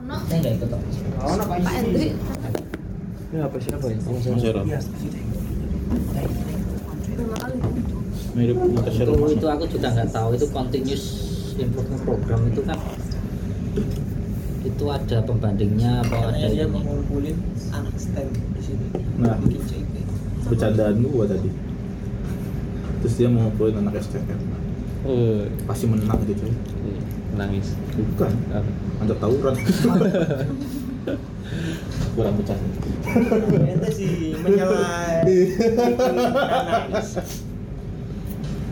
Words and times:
Ono 0.00 0.16
Saya 0.24 0.38
nggak 0.40 0.52
ikut 0.56 0.68
Pak. 0.72 0.80
Ini 3.30 3.38
apa 3.46 3.56
siapa 3.60 3.86
ya? 3.86 3.98
Oh, 4.08 4.64
Mas? 4.64 4.86
Mirip 8.34 8.56
Mas 8.56 8.96
Itu, 8.96 9.46
aku 9.46 9.64
juga 9.68 9.88
nggak 9.92 10.08
tahu 10.10 10.28
itu 10.38 10.46
continuous 10.48 11.04
improvement 11.60 12.02
program 12.08 12.40
itu 12.48 12.62
kan 12.64 12.78
itu 14.60 14.84
ada 14.88 15.18
pembandingnya 15.24 16.00
apa 16.04 16.32
ada 16.32 16.46
dia 16.48 16.64
ini. 16.64 16.72
mau 16.72 16.80
ngumpulin 16.84 17.36
anak 17.72 17.96
STEM 17.96 18.28
di 18.32 18.60
sini. 18.64 18.86
Nah. 19.20 19.36
bikin 19.40 19.60
CIP. 19.68 19.94
Bercandaan 20.48 21.04
gua 21.04 21.24
tadi. 21.28 21.50
Terus 23.04 23.14
dia 23.16 23.28
mau 23.28 23.48
ngumpulin 23.48 23.76
anak 23.84 24.00
STM. 24.00 24.40
Oh, 25.04 25.44
Pasti 25.64 25.84
menang 25.88 26.20
gitu 26.28 26.44
iya. 26.44 27.00
nangis. 27.36 27.72
Bukan. 27.96 28.32
Apa? 28.52 28.89
Antar 29.00 29.16
tawuran. 29.16 29.54
Kurang 32.10 32.34
pecah. 32.42 32.58
Ente 33.64 33.88
sih 33.96 34.36
menyalahi. 34.36 35.38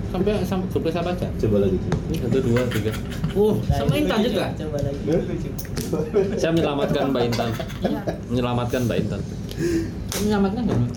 Sampai 0.08 0.40
sampai 0.40 0.72
surprise 0.72 0.96
apa 0.96 1.12
aja? 1.12 1.28
Coba 1.36 1.68
lagi. 1.68 1.76
Ini 1.76 2.16
satu 2.16 2.40
dua 2.40 2.64
tiga. 2.72 2.96
Uh, 3.36 3.60
sama 3.68 3.92
Intan 3.92 4.24
juga. 4.24 4.48
Coba 4.56 4.80
lagi. 4.80 5.04
Saya 6.40 6.50
menyelamatkan 6.56 7.12
Mbak 7.12 7.22
Intan. 7.28 7.50
Iya. 7.84 8.00
Menyelamatkan 8.32 8.80
Mbak 8.88 8.98
Intan. 9.04 9.20
Menyelamatkan 10.24 10.62
nggak? 10.64 10.78
Mbak? 10.80 10.92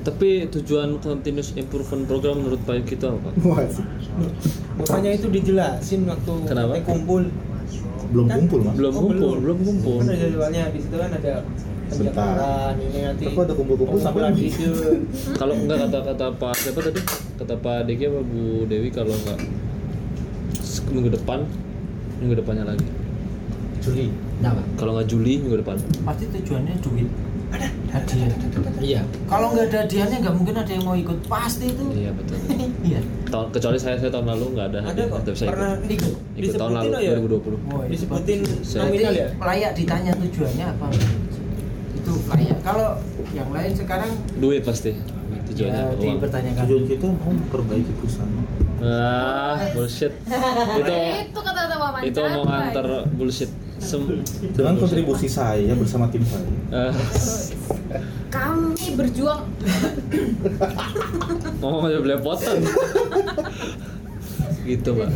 Tapi 0.00 0.50
tujuan 0.50 0.98
continuous 0.98 1.54
improvement 1.54 2.10
program 2.10 2.42
menurut 2.42 2.58
Pak 2.66 2.74
Yuki 2.82 2.98
itu 2.98 3.06
apa? 3.06 3.30
Makanya 4.82 5.10
itu 5.14 5.30
dijelasin 5.30 6.10
waktu 6.10 6.32
Kenapa? 6.50 6.74
kumpul. 6.82 7.30
Belum 8.10 8.26
Kan? 8.26 8.36
kumpul 8.40 8.60
mas. 8.60 8.74
Belum 8.74 8.92
Oh, 8.92 9.00
kumpul, 9.02 9.34
belum 9.38 9.58
kumpul. 9.60 9.96
Kan 9.98 10.06
ada 10.06 10.18
jadwalnya 10.20 10.62
di 10.68 10.78
situ 10.78 10.96
kan 10.96 11.10
ada 11.10 11.34
Sebentar. 11.90 12.34
ini 12.76 12.98
nanti. 13.02 13.24
Tapi 13.24 13.38
ada 13.40 13.54
kumpul-kumpul 13.54 13.98
sampai 13.98 14.20
pengumpulan 14.22 14.32
habis. 14.32 14.54
ide. 14.54 14.70
Kalau 15.40 15.54
enggak 15.56 15.78
kata 15.80 15.98
kata 16.04 16.26
Pak 16.36 16.54
siapa 16.56 16.80
tadi? 16.80 17.00
Kata 17.36 17.54
Pak 17.56 17.78
Deki 17.84 18.04
apa 18.06 18.20
Bu 18.22 18.42
Dewi 18.64 18.88
kalau 18.88 19.14
enggak 19.16 19.38
minggu 20.86 21.10
depan, 21.10 21.40
minggu 22.18 22.34
depannya 22.36 22.64
lagi. 22.64 22.86
Juli. 23.80 24.06
Kenapa? 24.38 24.60
Kalau 24.76 24.92
nggak 24.92 25.08
Juli 25.08 25.32
minggu 25.38 25.56
depan. 25.58 25.76
pasti 26.02 26.24
tujuannya 26.28 26.74
duit 26.80 27.08
ada 27.60 28.14
hadiah 28.16 28.32
Iya. 28.80 29.00
kalau 29.28 29.52
nggak 29.52 29.66
ada 29.68 29.78
hadiahnya 29.84 30.16
nggak 30.24 30.34
mungkin 30.40 30.54
ada 30.56 30.70
yang 30.72 30.84
mau 30.88 30.96
ikut 30.96 31.18
pasti 31.28 31.68
itu 31.68 31.84
Iya 31.92 32.10
betul. 32.16 32.36
iya 32.88 33.00
Tahun 33.28 33.46
kecuali 33.52 33.78
saya 33.78 33.96
saya 34.00 34.10
tahun 34.10 34.26
lalu 34.32 34.44
nggak 34.56 34.66
ada 34.72 34.78
Ada 34.80 34.88
hadiah, 34.88 35.06
kok. 35.06 35.20
Pernah 35.36 35.72
ikut 35.84 36.12
Ikut 36.40 36.54
tahun 36.56 36.72
lalu 36.80 36.90
oh 36.90 37.00
ya? 37.00 37.12
2020. 37.20 37.68
Wah, 37.70 37.82
itu 37.84 37.92
Disebutin 37.92 38.40
nominal 38.80 39.12
ya. 39.12 39.26
Layak 39.36 39.72
ditanya 39.76 40.12
tujuannya 40.16 40.66
apa 40.66 40.86
itu 42.00 42.12
layak 42.26 42.58
kalau 42.64 42.88
yang 43.36 43.50
lain 43.52 43.72
sekarang 43.76 44.10
Duit 44.40 44.64
pasti. 44.64 44.96
Tujuannya 45.52 45.82
ya 45.82 45.92
uang. 45.92 46.16
dipertanyakan 46.18 46.62
Tujuan 46.64 46.82
kita 46.86 47.06
mau 47.10 47.30
memperbaiki 47.34 47.92
perusahaan. 47.98 48.30
Ah, 48.80 49.60
bullshit. 49.76 50.12
itu 50.80 50.94
itu 51.28 51.38
kata-kata 51.42 51.74
wawancara. 51.76 52.08
itu 52.08 52.20
mau 52.32 52.42
nganter 52.48 52.86
bullshit. 53.12 53.50
Sem 53.80 54.02
Dengan 54.52 54.76
kontribusi 54.76 55.28
saya 55.28 55.72
bersama 55.76 56.08
tim 56.08 56.24
saya. 56.24 56.44
Eh, 56.70 56.92
Kami 58.30 58.86
berjuang. 58.94 59.42
ngomong 61.60 61.82
aja 61.90 61.98
belepotan. 62.00 62.56
gitu, 64.64 64.90
Pak. 64.94 65.10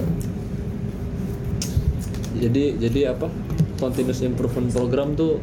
Jadi 2.35 2.65
jadi 2.83 3.15
apa? 3.15 3.31
Continuous 3.79 4.23
improvement 4.27 4.71
program 4.75 5.15
tuh 5.15 5.39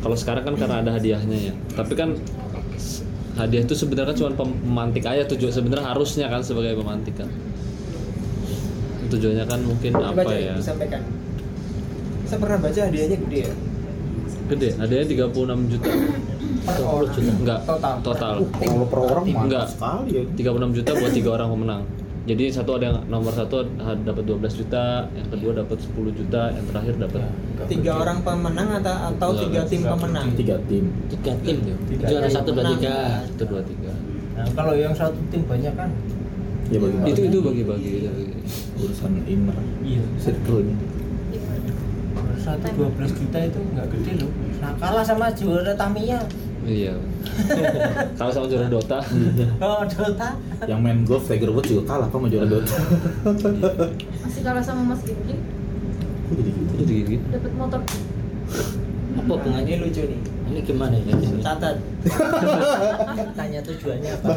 kalau 0.00 0.16
sekarang 0.16 0.42
kan 0.48 0.54
karena 0.58 0.76
ada 0.82 0.90
hadiahnya 0.96 1.38
ya. 1.52 1.54
Tapi 1.76 1.92
kan 1.94 2.16
hadiah 3.38 3.62
itu 3.62 3.74
sebenarnya 3.78 4.16
cuma 4.18 4.34
pemantik 4.34 5.06
aja 5.06 5.24
tujuan 5.30 5.52
sebenarnya 5.54 5.86
harusnya 5.94 6.26
kan 6.28 6.42
sebagai 6.42 6.74
pemantik 6.74 7.14
kan. 7.20 7.28
Tujuannya 9.10 9.44
kan 9.46 9.60
mungkin 9.62 9.90
Coba 9.94 10.14
apa 10.14 10.30
ya? 10.34 10.54
disampaikan. 10.58 11.02
Saya 12.26 12.38
pernah 12.38 12.58
baca 12.62 12.80
hadiahnya 12.86 13.16
gede 13.26 13.38
ya. 13.46 13.54
Gede, 14.50 14.68
hadiahnya 14.74 15.06
36 15.06 15.70
juta. 15.70 15.90
Per 16.60 16.76
orang. 16.82 17.10
Enggak, 17.40 17.58
Total. 17.64 17.94
total. 18.02 18.34
Kalau 18.52 18.86
per 18.86 19.00
orang 19.00 19.24
Enggak. 19.24 19.66
sekali 19.70 20.08
ya. 20.12 20.22
36 20.52 20.76
juta 20.76 20.90
buat 20.92 21.12
tiga 21.14 21.30
orang 21.32 21.48
pemenang. 21.50 21.82
Jadi 22.20 22.44
satu 22.52 22.76
ada 22.76 22.84
yang 22.84 22.98
nomor 23.08 23.32
satu 23.32 23.64
dapat 24.04 24.22
12 24.22 24.52
juta, 24.52 25.08
yang 25.10 25.28
kedua 25.32 25.50
dapat 25.56 25.78
10 25.80 26.12
juta, 26.12 26.42
yang 26.52 26.64
terakhir 26.68 26.94
dapat 27.00 27.20
Tiga 27.64 27.92
orang 27.96 28.18
pemenang 28.20 28.68
atau 28.76 28.96
atau 29.08 29.28
tiga 29.40 29.60
tim 29.64 29.82
pemenang. 29.82 30.26
Tiga 30.36 30.56
tim. 30.68 30.84
Tiga 31.08 31.32
tim. 31.40 31.56
Juara 31.96 32.28
satu 32.28 32.50
dua 32.52 32.64
tiga. 32.76 32.94
satu 33.24 33.44
dua 33.48 33.62
tiga. 33.64 33.92
nah, 34.36 34.46
kalau 34.52 34.72
yang 34.72 34.92
satu 34.92 35.16
tim 35.28 35.42
banyak 35.44 35.72
kan 35.74 35.90
Ya 36.70 36.78
bagi 36.78 36.96
Itu 37.10 37.20
itu 37.26 37.38
bagi-bagi. 37.42 37.92
urusan 38.78 39.12
inner 39.26 39.58
iya 39.82 40.00
circle-nya. 40.16 40.76
Satu 42.40 42.66
dua 42.74 42.88
belas 42.96 43.12
juta 43.12 43.38
itu 43.44 43.60
nggak 43.76 43.86
gede 43.92 44.12
loh 44.24 44.30
nah 44.60 44.72
kalah 44.80 45.04
sama 45.04 45.28
juara 45.32 45.72
Tamiya 45.76 46.20
Iya. 46.60 46.92
Kalau 48.20 48.32
sama 48.32 48.44
juara 48.44 48.68
Dota, 48.68 49.00
oh 49.64 49.82
Dota 49.88 50.36
Yang 50.68 50.80
main 50.84 50.98
golf 51.08 51.24
Tiger 51.24 51.48
Woods 51.56 51.72
juga 51.72 51.96
kalah 51.96 52.08
sama 52.12 52.28
juara 52.28 52.44
Dota. 52.44 52.76
Masih 54.24 54.42
kalah 54.44 54.60
sama 54.60 54.92
Mas 54.92 55.00
Gigi. 55.00 55.36
Jadi 56.30 56.50
gitu? 56.52 56.72
jadi 56.84 56.94
gitu. 57.16 57.24
Dapat 57.32 57.52
motor. 57.56 57.80
Apa 59.18 59.34
ini 59.64 59.74
lucu 59.80 60.02
nih. 60.04 60.20
Ini 60.50 60.60
gimana 60.66 60.94
ya? 61.00 61.14
Catat. 61.40 61.76
tanya 63.38 63.60
tujuannya 63.62 64.10
apa 64.18 64.30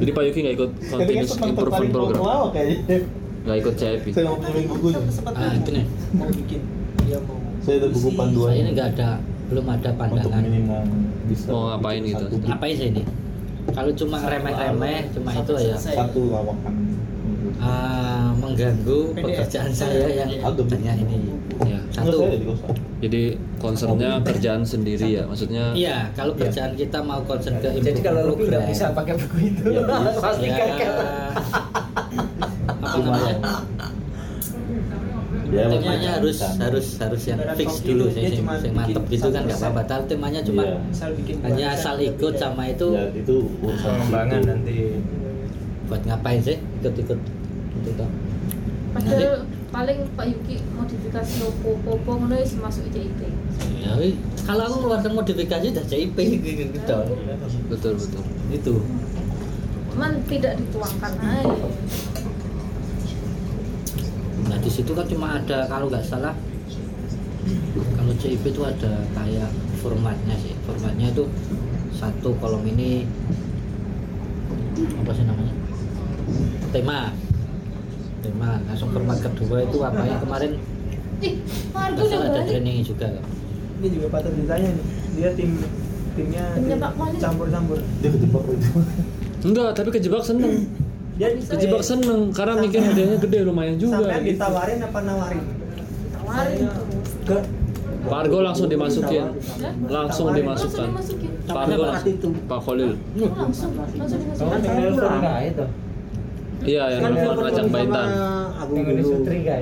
Jadi 0.00 0.10
Pak 0.10 0.22
Yuki 0.26 0.38
nggak 0.42 0.54
ikut 0.58 0.70
continuous 0.90 1.32
improvement 1.38 1.92
program, 1.94 2.22
kayaknya. 2.50 3.23
Nggak 3.44 3.56
ikut 3.60 3.74
CIP. 3.76 4.04
Saya 4.10 4.24
mau 4.24 4.36
pinjemin 4.36 4.64
bukunya. 4.66 5.00
Ah, 5.30 5.52
itu 5.52 5.70
nih. 5.70 5.84
mau 6.12 6.28
bikin 6.28 6.60
dia 7.04 7.18
mau 7.20 7.36
Saya 7.60 7.76
ada 7.78 7.88
buku 7.90 8.08
panduan. 8.12 8.48
Saya 8.48 8.58
ini 8.58 8.70
nggak 8.72 8.88
ada, 8.94 9.08
belum 9.46 9.64
ada 9.66 9.76
Untuk 9.84 10.00
pandangan. 10.00 10.40
minimum 10.42 10.86
bisa 11.26 11.46
Mau 11.46 11.62
ngapain 11.70 12.00
gitu? 12.02 12.24
Ngapain 12.42 12.74
sih 12.74 12.88
ini? 12.90 13.02
Kalau 13.66 13.92
cuma 13.94 14.16
remeh-remeh, 14.20 14.98
cuma 15.10 15.30
itu 15.32 15.52
ya 15.58 15.76
satu 15.76 16.20
lawakan. 16.30 16.74
ah, 17.56 18.28
mengganggu 18.34 19.14
pekerjaan 19.14 19.72
saya 19.72 20.04
yang 20.10 20.28
hanya 20.28 20.92
ini. 20.98 21.32
Ya. 21.64 21.80
Satu. 21.88 22.28
saya. 22.28 22.76
Jadi 23.00 23.22
concernnya 23.56 24.20
kerjaan 24.20 24.64
sendiri 24.64 25.06
ya, 25.14 25.24
maksudnya. 25.24 25.72
Iya, 25.72 26.08
kalau 26.12 26.32
kerjaan 26.34 26.72
kita 26.74 27.00
mau 27.00 27.20
concern 27.22 27.56
ke 27.60 27.68
jadi 27.78 28.00
kalau 28.00 28.32
lebih 28.32 28.48
nggak 28.48 28.64
bisa 28.66 28.92
pakai 28.92 29.14
buku 29.16 29.36
itu 29.46 29.64
Iya, 29.70 29.80
iya. 30.02 30.12
pasti 30.18 30.46
ya, 30.46 30.56
namanya? 33.02 33.34
Ya, 35.54 35.70
temanya 35.70 36.10
harus 36.18 36.40
kan. 36.42 36.56
harus 36.66 36.86
harus 36.98 37.22
yang 37.30 37.40
fix 37.54 37.84
dulu 37.84 38.10
sih, 38.10 38.26
sing 38.26 38.42
bikin 38.42 38.74
mantep 38.74 39.04
gitu 39.06 39.28
kan 39.30 39.46
nggak 39.46 39.60
apa-apa. 39.60 39.82
Tapi 39.86 40.04
temanya 40.10 40.40
cuma. 40.42 40.62
Asal 40.90 41.10
bikin 41.14 41.34
hanya 41.46 41.66
asal 41.78 41.94
ikut 42.00 42.34
sama 42.40 42.74
itu 42.74 42.88
Ya, 42.96 43.06
itu 43.14 43.36
urusan 43.62 43.92
pengembangan 43.94 44.40
nanti 44.50 44.98
buat 45.84 46.02
ngapain 46.08 46.40
sih 46.42 46.56
ikut-ikut 46.80 47.20
itu 47.82 47.90
toh. 47.94 48.10
Padahal 48.94 49.46
paling 49.74 49.98
Pak 50.14 50.26
Yuki 50.30 50.56
modifikasi 50.74 51.34
opo-opo 51.44 52.10
ngono 52.18 52.34
wis 52.38 52.54
masuk 52.58 52.86
ICIT. 52.94 53.20
Ya, 53.82 53.92
kalau 54.46 54.62
aku 54.70 54.76
ngeluarkan 54.86 55.12
modifikasi 55.12 55.66
udah 55.70 55.84
JIP 55.86 56.16
gitu. 56.18 56.96
Betul 57.68 57.92
betul. 57.98 58.22
Itu. 58.54 58.74
Cuman 59.94 60.18
tidak 60.26 60.58
dituangkan 60.58 61.12
aja. 61.20 61.68
Nah 64.64 64.72
di 64.72 64.80
situ 64.80 64.96
kan 64.96 65.04
cuma 65.04 65.36
ada 65.36 65.68
kalau 65.68 65.92
nggak 65.92 66.00
salah 66.08 66.32
kalau 68.00 68.12
CIP 68.16 68.48
itu 68.48 68.64
ada 68.64 69.04
kayak 69.12 69.52
formatnya 69.84 70.32
sih. 70.40 70.56
Formatnya 70.64 71.12
itu 71.12 71.28
satu 71.92 72.32
kolom 72.40 72.64
ini 72.64 73.04
apa 75.04 75.12
sih 75.12 75.28
namanya? 75.28 75.52
Tema. 76.72 77.12
Tema. 78.24 78.56
Langsung 78.64 78.88
format 78.88 79.20
kedua 79.20 79.68
itu 79.68 79.84
apa 79.84 80.00
yang 80.00 80.24
kemarin 80.24 80.56
Ih, 81.20 81.44
ada 81.76 82.40
training 82.48 82.80
juga. 82.88 83.20
Ini 83.84 83.88
juga 83.92 84.06
patut 84.16 84.32
ditanya 84.32 84.80
nih. 84.80 84.86
Dia 85.12 85.28
tim 85.36 85.60
timnya 86.16 86.56
Malik. 86.96 87.20
campur-campur. 87.20 87.84
Dia 88.00 88.08
kejebak 88.16 88.48
itu. 88.48 88.72
Enggak, 89.44 89.76
tapi 89.76 89.88
kejebak 89.92 90.24
seneng. 90.24 90.72
Dia 91.14 91.28
Kejebak 91.30 91.82
seneng 91.86 92.34
karena 92.34 92.58
mikir 92.58 92.82
hadiahnya 92.82 93.18
gede 93.22 93.38
lumayan 93.46 93.76
juga. 93.78 94.02
Sampai 94.02 94.18
gitu. 94.18 94.28
ditawarin 94.34 94.78
apa 94.82 94.98
nawarin? 95.06 95.44
Tawarin 96.10 96.58
terus. 96.66 97.10
Ke 97.22 97.36
Pak 98.04 98.18
Argo 98.20 98.38
langsung 98.44 98.68
dimasukin, 98.68 99.24
langsung 99.88 100.28
dimasukkan. 100.36 100.88
Langsung 100.92 101.16
dimasukin. 101.16 101.30
Pak 101.48 101.56
Argo 101.56 101.72
Dapat 101.72 101.88
langsung, 101.88 102.12
itu. 102.12 102.28
Pak 102.44 102.60
Khalil. 102.60 102.92
Langsung, 103.16 103.70
langsung 103.80 104.20
dimasukin. 104.20 105.20
nggak 105.24 105.40
itu 105.48 105.66
Iya, 106.64 106.84
yang 106.96 107.02
Kan 107.04 107.12
nelfon 107.12 107.36
telepon 107.36 107.44
ngajak 107.44 107.66
Intan. 107.84 108.08
Agung 108.56 108.82
dulu. 108.84 109.08
ya 109.28 109.56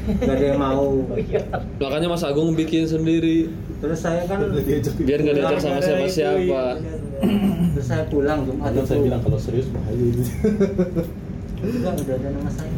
nggak 0.22 0.36
ada 0.38 0.44
yang 0.54 0.60
mau 0.62 0.86
makanya 1.82 2.08
Mas 2.08 2.22
Agung 2.22 2.54
bikin 2.54 2.86
sendiri 2.86 3.50
terus 3.82 3.98
saya 4.00 4.22
kan 4.24 4.38
biar 5.02 5.18
nggak 5.18 5.34
diajak 5.34 5.58
sama 5.60 5.82
Gara-gara 5.82 7.09
terus 7.70 7.86
saya 7.86 8.04
pulang 8.06 8.42
Jumat 8.42 8.72
itu 8.72 8.82
saya 8.82 9.00
bilang 9.00 9.20
kalau 9.20 9.36
serius 9.36 9.68
bahaya 9.68 9.96
gitu. 10.00 10.22
enggak 11.60 11.92
udah 11.94 12.14
ada 12.16 12.28
nama 12.30 12.50
saya 12.50 12.72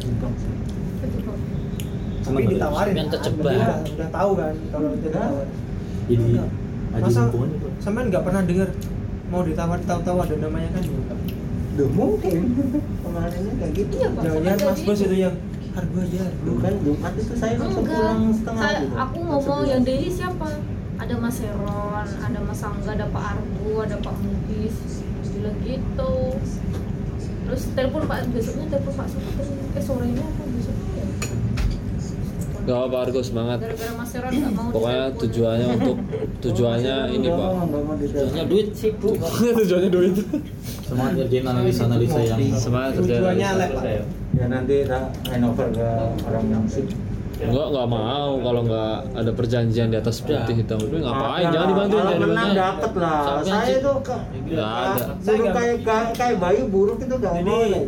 Bukan. 0.00 0.32
Tapi 2.20 2.42
ditawarin. 2.46 2.94
Yang 2.94 3.00
kan? 3.02 3.14
terjebak. 3.16 3.50
Udah, 3.50 3.78
udah 3.82 4.08
tahu 4.10 4.30
kan 4.34 4.54
kalau 4.68 4.88
itu 4.90 5.00
ditawarin. 5.02 5.48
Ini 6.06 6.24
Enggak. 6.26 6.48
aja 6.90 7.02
Masa 7.06 7.22
sampean 7.78 8.06
nggak 8.10 8.22
pernah 8.22 8.42
dengar 8.42 8.68
mau 9.30 9.42
ditawar 9.42 9.78
tahu-tahu 9.80 10.18
ada 10.20 10.34
namanya 10.36 10.68
kan 10.72 10.82
juga. 10.82 11.14
Duh, 11.70 11.88
mungkin 11.88 12.36
kemarinnya 13.00 13.52
kayak 13.56 13.72
gitu 13.72 13.94
Pak. 13.94 14.20
Jangan-jangan 14.20 14.58
Sampai 14.58 14.66
Mas 14.66 14.76
jadi 14.76 14.84
Bos 14.84 14.98
itu. 14.98 15.06
itu 15.06 15.16
yang 15.16 15.34
harga 15.70 16.00
aja. 16.02 16.22
Dulu 16.42 16.56
kan 16.58 16.74
Jumat 16.82 17.12
itu 17.14 17.32
saya 17.38 17.54
langsung 17.56 17.84
pulang 17.86 18.20
setengah 18.34 18.62
Saya- 18.62 18.80
gitu 18.82 18.94
aku 18.98 19.18
ngomong 19.22 19.60
yang 19.64 19.82
Dedi 19.82 20.08
siapa? 20.10 20.48
Ada 21.00 21.14
Mas 21.16 21.40
Heron, 21.40 22.06
ada 22.20 22.38
Mas 22.44 22.60
Angga, 22.60 22.92
ada 22.92 23.06
Pak 23.08 23.24
Argo, 23.32 23.72
ada 23.80 23.96
Pak 23.98 24.14
Mugis. 24.20 25.00
Bilang 25.32 25.56
gitu. 25.64 26.12
Terus 27.48 27.62
telepon 27.72 28.04
Pak 28.04 28.28
besoknya 28.30 28.66
telepon 28.68 28.94
Pak 28.94 29.08
Supri. 29.08 29.48
Eh 29.74 29.82
sorenya 29.82 30.20
apa 30.22 30.42
besoknya 30.44 30.92
ya? 30.92 31.06
Gak 32.60 32.76
apa 32.86 32.96
Argo 33.02 33.24
semangat 33.24 33.56
Gara-gara 33.64 33.92
Mas 33.96 34.12
Heron 34.12 34.30
nggak 34.36 34.52
mau 34.52 34.68
pokoknya 34.68 35.04
tujuannya 35.16 35.66
untuk 35.80 35.96
tujuannya 36.44 36.96
ini 37.16 37.28
Pak. 37.32 37.50
Soalnya 38.12 38.44
duit 38.46 38.68
sibuk 38.76 39.14
tujuannya 39.64 39.90
duit 39.90 40.14
Semangat 40.84 41.12
ngerjain 41.16 41.46
analisa-analisa 41.48 42.20
yang 42.20 42.40
semangat 42.52 43.00
kerja 43.00 43.14
Tujuannya 43.16 43.48
lek, 43.56 43.70
Pak. 43.72 43.84
ya 44.36 44.44
nanti 44.46 44.76
tak 44.84 45.04
handover 45.32 45.66
ke 45.72 45.88
orang 46.28 46.46
yang 46.52 46.64
sip 46.68 46.86
Enggak, 47.40 47.66
enggak 47.72 47.86
mau 47.88 48.30
kalau 48.38 48.60
enggak 48.68 48.94
ada 49.16 49.30
perjanjian 49.32 49.88
di 49.88 49.96
atas 49.96 50.16
putih 50.20 50.54
hitam. 50.60 50.76
Tapi 50.76 51.00
ngapain? 51.00 51.46
Jangan 51.48 51.68
dibantuin, 51.72 52.00
kalau 52.00 52.12
jangan 52.12 52.28
menang 52.28 52.52
dapat 52.52 52.92
lah 53.00 53.20
Sampai 53.24 53.44
saya 53.48 53.76
itu 53.80 53.92
ke 54.04 54.16
Nggak 54.50 54.70
ada. 54.70 55.02
Saya 55.20 55.36
buruk 55.36 55.52
kayak 55.56 55.76
kayak 55.80 56.06
kayak 56.14 56.36
bayi 56.36 56.60
buruk 56.68 56.98
itu 57.00 57.14
gak 57.16 57.32
Jadi 57.32 57.48
mau 57.48 57.62
ya. 57.64 57.80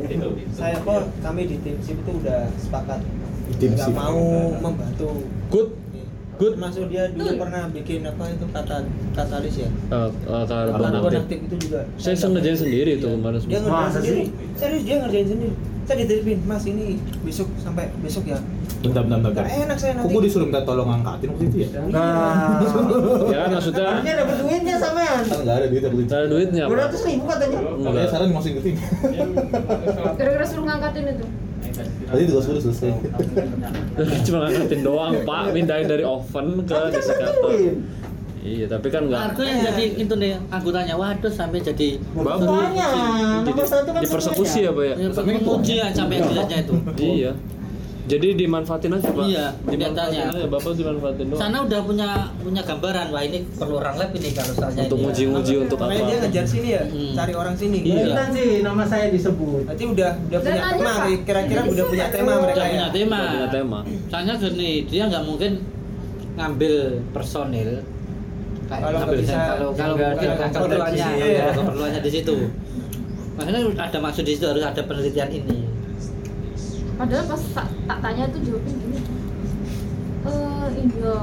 saya 0.57 0.77
kok 0.81 1.03
kami 1.21 1.43
di 1.45 1.57
tim 1.61 1.77
SIP 1.85 1.99
itu 2.01 2.11
udah 2.25 2.41
sepakat 2.57 3.01
SIP. 3.61 3.93
mau 3.93 4.21
membantu. 4.57 5.11
Good. 5.53 5.69
Good. 6.41 6.55
Masuk 6.57 6.89
dia 6.89 7.13
dulu 7.13 7.39
pernah 7.39 7.69
bikin 7.71 8.03
apa 8.03 8.25
itu 8.33 8.47
kata 8.51 8.77
katalis 9.13 9.55
ya. 9.63 9.69
Eh, 9.69 10.09
eh, 10.09 10.45
karbon 10.49 10.91
aktif. 10.91 11.21
aktif 11.23 11.39
itu 11.45 11.57
juga. 11.69 11.81
Saya 12.01 12.17
ngerjain 12.17 12.59
sendiri 12.59 12.93
tuh 12.99 13.13
Iya. 13.13 13.17
kemarin 13.21 13.39
Dia 13.45 13.59
ngerjain 13.61 13.93
sendiri. 13.93 14.23
Serius 14.57 14.83
dia 14.83 14.97
ngerjain 15.05 15.29
sendiri. 15.29 15.55
Saya 15.83 15.97
dititipin, 16.07 16.39
Mas 16.47 16.63
ini 16.63 16.95
besok 17.27 17.51
sampai 17.59 17.91
besok 18.01 18.23
ya. 18.31 18.39
Bentar 18.83 19.03
bentar 19.03 19.19
bentar. 19.23 19.43
Nggak 19.43 19.59
enak 19.63 19.77
saya 19.79 19.93
nanti. 19.95 20.05
Kok 20.05 20.11
gue 20.13 20.23
disuruh 20.27 20.47
minta 20.47 20.61
tolong 20.63 20.91
angkatin 20.91 21.29
waktu 21.31 21.45
itu 21.47 21.57
ya? 21.63 21.69
Nah, 21.89 22.59
Ya 23.31 23.39
kan 23.39 23.51
maksudnya 23.55 23.85
harusnya 23.89 24.15
dapat 24.19 24.35
duitnya 24.43 24.77
sampean. 24.77 25.21
Kan 25.23 25.39
nggak 25.43 25.57
ada 25.57 25.67
duit 25.71 25.83
aku 25.83 25.97
ada 26.03 26.27
duitnya 26.27 26.65
Dua 26.67 26.79
ratus 26.83 27.01
ribu 27.07 27.25
katanya. 27.25 27.59
Makanya 27.63 27.89
Enggak. 27.89 28.11
saran 28.11 28.29
masukin 28.31 28.55
ke 28.55 28.63
tim. 28.63 28.77
Gara-gara 30.19 30.45
suruh 30.45 30.65
ngangkatin 30.67 31.05
itu. 31.09 31.25
Tadi 32.03 32.23
tugas 32.29 32.45
gue 32.45 32.61
selesai. 32.61 32.91
Cuma 34.27 34.39
ngangkatin 34.45 34.81
doang 34.83 35.15
Pak, 35.23 35.43
mindahin 35.55 35.87
dari 35.89 36.05
oven 36.05 36.47
ke 36.63 36.75
kan 36.75 36.91
desikator. 36.91 37.51
Iya, 38.43 38.67
tapi 38.67 38.91
kan 38.91 39.07
enggak 39.07 39.23
Argo 39.23 39.47
yang 39.47 39.63
jadi 39.63 39.85
itu 40.03 40.15
nih 40.19 40.35
anggotanya 40.51 40.99
waduh 40.99 41.31
sampai 41.31 41.63
jadi 41.63 41.95
Bagus. 42.11 42.43
Makanya, 42.43 42.87
nomor 43.47 43.67
satu 43.71 43.91
kan 43.95 44.03
dipersekusi 44.03 44.67
ya 44.67 44.75
Pak 44.75 44.83
ya? 44.83 44.95
ya, 44.99 45.09
menguji 45.15 45.75
ya 45.79 45.87
sampai 45.95 46.19
jeleknya 46.19 46.59
itu 46.67 46.75
Iya. 46.99 47.33
Jadi 48.03 48.35
dimanfaatin 48.35 48.91
aja 48.91 49.09
Pak. 49.09 49.25
Iya, 49.25 49.47
dimanfaatin 49.65 50.27
aja. 50.27 50.47
Bapak 50.47 50.73
dimanfaatin 50.75 51.25
doang. 51.25 51.39
sana 51.39 51.57
udah 51.63 51.81
punya 51.81 52.09
punya 52.37 52.59
gambaran 52.61 53.07
wah 53.09 53.23
ini 53.23 53.39
perlu 53.53 53.79
orang 53.79 53.95
lab 53.95 54.11
ini 54.11 54.29
kalau 54.33 54.53
soalnya 54.53 54.83
Untuk 54.85 54.99
nguji-nguji 55.01 55.55
untuk 55.61 55.77
apa? 55.77 55.87
Makanya 55.89 56.03
dia 56.05 56.19
ngejar 56.21 56.47
sini 56.49 56.69
ya, 56.73 56.83
Hmm. 56.85 57.15
cari 57.15 57.33
orang 57.33 57.55
sini. 57.55 57.79
Iya. 57.81 58.03
Iya. 58.05 58.25
sih 58.29 58.49
nama 58.61 58.83
saya 58.85 59.07
disebut. 59.09 59.63
Berarti 59.65 59.85
udah 59.89 60.11
udah 60.21 60.39
Dan 60.39 60.51
punya 60.51 60.63
tema, 60.69 60.93
kira-kira 61.23 61.61
udah 61.65 61.85
punya 61.87 62.07
tema 62.09 62.33
mereka 62.37 62.53
udah 62.53 62.67
ya. 62.67 62.71
punya 62.73 62.89
tema 62.91 63.17
Udah 63.17 63.31
punya 63.31 63.49
tema. 63.51 63.79
soalnya 64.09 64.35
gini 64.37 64.71
dia 64.85 65.03
nggak 65.07 65.23
mungkin 65.23 65.53
ngambil 66.33 66.75
personil 67.13 67.71
kayak 68.65 68.81
Kalau 68.81 68.99
ngambil 68.99 69.15
nggak 69.15 69.23
bisa- 69.23 69.47
kalau 69.53 69.69
kalau 69.73 69.95
nggak 69.95 70.11
mungkin 70.11 70.29
ada 70.29 70.47
keperluannya 70.49 71.09
iya. 71.21 71.47
keperluannya 71.53 72.01
di 72.01 72.11
situ 72.11 72.37
makanya 73.33 73.61
ada 73.79 73.99
maksud 73.99 74.25
di 74.25 74.33
situ 74.33 74.45
harus 74.45 74.61
ada 74.63 74.81
penelitian 74.83 75.29
ini 75.31 75.59
Padahal 77.03 77.35
pas 77.35 77.43
tak, 77.51 77.67
tak 77.91 77.99
tanya 77.99 78.31
tuh 78.31 78.41
jawabnya 78.47 78.75
gini. 78.79 78.99
Eh 80.23 80.67
iya 80.87 81.19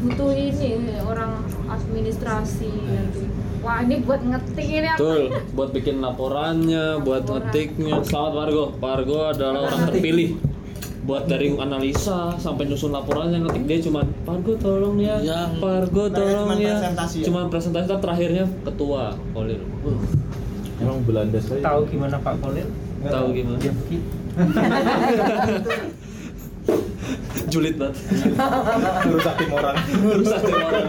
butuh 0.00 0.32
ini 0.32 0.96
orang 1.04 1.44
administrasi 1.68 2.72
nanti. 2.72 3.28
Wah 3.60 3.84
ini 3.84 4.00
buat 4.00 4.24
ngetik 4.24 4.64
ini 4.64 4.88
apa? 4.88 4.96
Betul, 4.96 5.22
buat 5.52 5.70
bikin 5.76 6.00
laporannya, 6.00 7.04
buat 7.04 7.28
ngetiknya. 7.28 8.00
Selamat 8.00 8.32
Pargo, 8.32 8.64
Pargo 8.80 9.18
adalah 9.28 9.68
orang 9.68 9.92
terpilih 9.92 10.40
buat 11.04 11.28
dari 11.28 11.52
analisa 11.52 12.32
sampai 12.40 12.64
nyusun 12.64 12.96
laporannya 12.96 13.44
ngetik 13.44 13.62
dia 13.68 13.78
cuman 13.84 14.08
Pargo 14.24 14.56
tolong 14.56 14.96
ya, 14.96 15.20
Yang- 15.20 15.60
Pargo 15.60 16.08
tolong 16.08 16.48
cuman 16.48 16.56
ya. 16.56 16.80
presentasi 16.80 17.16
ya? 17.20 17.26
Cuman 17.28 17.44
presentasi 17.52 17.86
kan 17.92 18.00
terakhirnya 18.00 18.44
ketua 18.64 19.12
Kolir. 19.36 19.60
Uh, 19.84 20.00
Emang 20.80 21.04
Belanda 21.04 21.36
sekali. 21.44 21.60
Tahu 21.60 21.80
gimana 21.92 22.16
Pak 22.24 22.40
Kolil? 22.40 22.64
Nggak 23.04 23.12
Tahu 23.12 23.26
gimana? 23.36 23.60
julid 27.46 27.74
banget. 27.78 27.96
Merusak 29.06 29.34
tim 29.38 29.50
orang. 29.54 29.76
Rusak 30.02 30.40
tim 30.42 30.54
orang. 30.58 30.84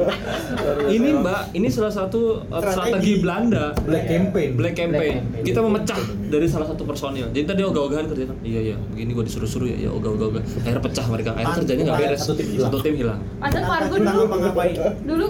Ini 0.90 1.10
Mbak, 1.22 1.42
ini 1.54 1.68
salah 1.70 1.94
satu 1.94 2.44
uh, 2.50 2.60
Strategi. 2.60 2.74
strategi 2.74 3.14
Belanda. 3.22 3.64
Black 3.86 4.06
campaign. 4.10 4.50
Black 4.58 4.76
campaign. 4.76 4.98
Black 4.98 5.16
campaign. 5.22 5.46
Kita 5.46 5.60
memecah 5.62 6.00
dari 6.28 6.48
salah 6.50 6.68
satu 6.68 6.84
personil. 6.84 7.30
Jadi 7.32 7.46
tadi 7.46 7.62
ogah-ogahan 7.64 8.06
kerjaan. 8.10 8.38
Iya 8.42 8.74
iya, 8.74 8.76
begini 8.92 9.12
gua 9.14 9.26
disuruh-suruh 9.26 9.68
ya, 9.70 9.78
ya 9.88 9.90
ogah-ogah. 9.94 10.44
Akhirnya 10.66 10.82
pecah 10.82 11.06
mereka. 11.08 11.30
Akhirnya 11.38 11.56
kerjanya 11.62 11.84
nggak 11.88 12.00
beres. 12.02 12.20
Satu 12.26 12.34
tim 12.36 12.48
hilang. 12.50 12.68
Satu 12.68 12.78
tim 12.82 12.96
hilang. 12.98 13.20
Padahal 13.40 13.66
Fargo 13.68 13.96
dulu 14.02 14.24
dulu 15.06 15.28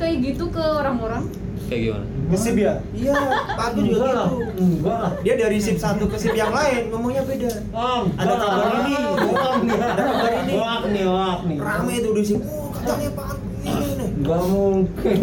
kayak 0.00 0.16
gitu 0.24 0.44
ke 0.48 0.62
orang-orang. 0.64 1.22
Kayak 1.68 1.80
gimana? 1.86 2.06
Ngesip 2.30 2.54
ya? 2.56 2.72
Iya, 2.92 3.14
Pak 3.50 3.66
Agus 3.68 3.82
juga 3.84 4.06
gitu. 4.06 4.36
Enggak 4.56 4.96
lah. 4.96 5.12
Dia 5.20 5.34
dari 5.36 5.58
sip 5.58 5.76
satu 5.76 6.06
ke 6.06 6.14
sip 6.14 6.30
yang 6.32 6.50
lain 6.50 6.88
ngomongnya 6.88 7.22
beda. 7.22 7.50
Oh, 7.70 8.06
Ada 8.14 8.34
kabar 8.36 8.70
ini. 8.80 8.94
Nih. 8.94 9.76
Ada 9.76 10.02
kabar 10.04 10.32
ini. 10.36 10.52
Wah, 10.54 10.78
nih, 10.84 11.04
wah, 11.04 11.36
nih. 11.42 11.56
Rame 11.58 11.94
tuh 11.98 12.12
di 12.12 12.22
sip. 12.24 12.40
Oh, 12.40 12.70
katanya 12.70 13.10
Pak 13.12 13.26
Agus 13.28 13.50
ini 13.66 13.88
nih. 13.92 14.08
Enggak 14.16 14.40
mungkin. 14.46 15.16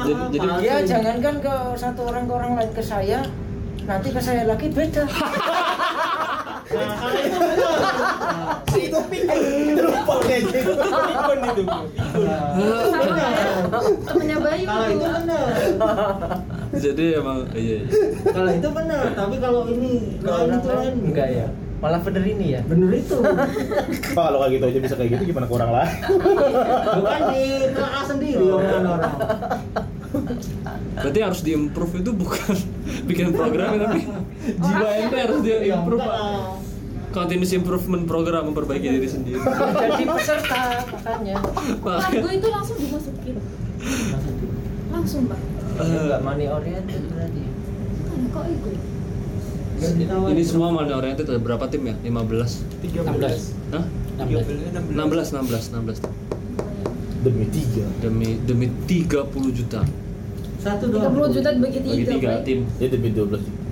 Jadi- 0.00 0.28
jadi- 0.34 0.62
Ya 0.62 0.76
jangankan 0.82 1.34
ke 1.38 1.54
satu 1.76 2.00
orang 2.02 2.24
ke 2.24 2.32
orang 2.32 2.52
lain 2.54 2.70
ke 2.72 2.82
saya, 2.82 3.20
nanti 3.84 4.08
ke 4.08 4.18
saya 4.18 4.42
lagi 4.44 4.66
beda. 4.68 5.04
Nah, 6.64 6.96
kalau 6.96 7.14
itu 7.14 8.98
pikun. 9.06 9.38
Itu 9.68 9.82
lupa 9.84 10.14
kayak 10.24 10.42
gitu. 10.48 10.72
Pikun 10.74 11.38
itu. 11.44 11.62
Ya, 13.84 13.90
temennya 14.08 14.38
Bayu 14.40 14.64
Kalau 14.64 14.88
itu 14.88 15.06
benar. 15.12 15.46
Jadi 16.84 17.04
emang 17.20 17.38
iya. 17.52 17.78
iya. 17.84 18.08
Kalau 18.32 18.50
itu 18.50 18.68
benar, 18.72 19.04
tapi 19.12 19.36
kalau 19.38 19.60
ini 19.68 19.92
Kalau 20.24 20.44
itu 20.48 20.68
lain 20.72 20.94
enggak 21.04 21.28
ya. 21.28 21.46
Malah 21.84 22.00
bener 22.00 22.24
ini 22.24 22.46
ya. 22.56 22.60
Bener 22.64 22.90
itu. 22.96 23.16
Pak 24.16 24.22
kalau 24.24 24.38
kayak 24.40 24.52
gitu 24.56 24.64
aja 24.72 24.78
bisa 24.80 24.94
kayak 24.96 25.10
gitu 25.20 25.22
gimana 25.36 25.44
ke 25.44 25.52
orang 25.52 25.70
lain? 25.76 25.92
Bukan 26.96 27.20
di 27.28 27.42
TLA 27.76 28.02
sendiri 28.08 28.40
omongan 28.40 28.84
orang. 28.88 29.14
Berarti 30.94 31.20
harus 31.20 31.40
diimprove 31.42 31.94
itu 32.00 32.10
bukan 32.14 32.54
bikin 33.10 33.34
program 33.34 33.76
tapi 33.76 34.00
jiwa 34.64 34.88
ente 34.96 35.16
harus 35.18 35.38
diimprove 35.42 36.00
Pak. 36.00 36.18
Continuous 37.14 37.54
improvement 37.54 38.04
program 38.10 38.50
memperbaiki 38.50 38.90
diri 38.90 39.06
sendiri. 39.06 39.38
Jadi 39.38 40.02
peserta 40.02 40.82
makanya. 40.90 41.38
Fargo 41.78 42.28
itu 42.32 42.48
langsung 42.50 42.74
dimasukin. 42.74 43.38
Langsung 45.14 45.30
Pak. 45.30 45.38
Ya 45.78 45.98
enggak 46.02 46.20
money 46.26 46.46
oriented 46.50 47.02
berarti. 47.06 47.42
Kan 48.02 48.20
kok 48.34 48.44
itu? 48.50 48.70
Ini 50.34 50.42
semua 50.42 50.74
mana 50.74 50.98
oriented 50.98 51.30
ada 51.30 51.38
berapa 51.38 51.70
tim 51.70 51.86
ya? 51.86 51.94
15. 52.02 52.66
16 52.82 53.78
Hah? 53.78 53.84
16 54.18 54.90
16 54.90 55.38
16 55.38 55.70
16 55.70 56.02
Demi 57.22 57.46
tiga. 57.48 57.86
demi 58.02 58.42
demi 58.42 58.66
30 58.90 59.30
juta 59.54 59.80
1 59.86 60.82
2 60.82 60.98
30 60.98 61.34
juta 61.38 61.48
bagi 61.62 61.78
bagi 61.78 62.04
tiga. 62.10 62.42
tim. 62.42 62.66
Ya 62.82 62.86
demi 62.90 63.14
12 63.14 63.38
juta. 63.38 63.63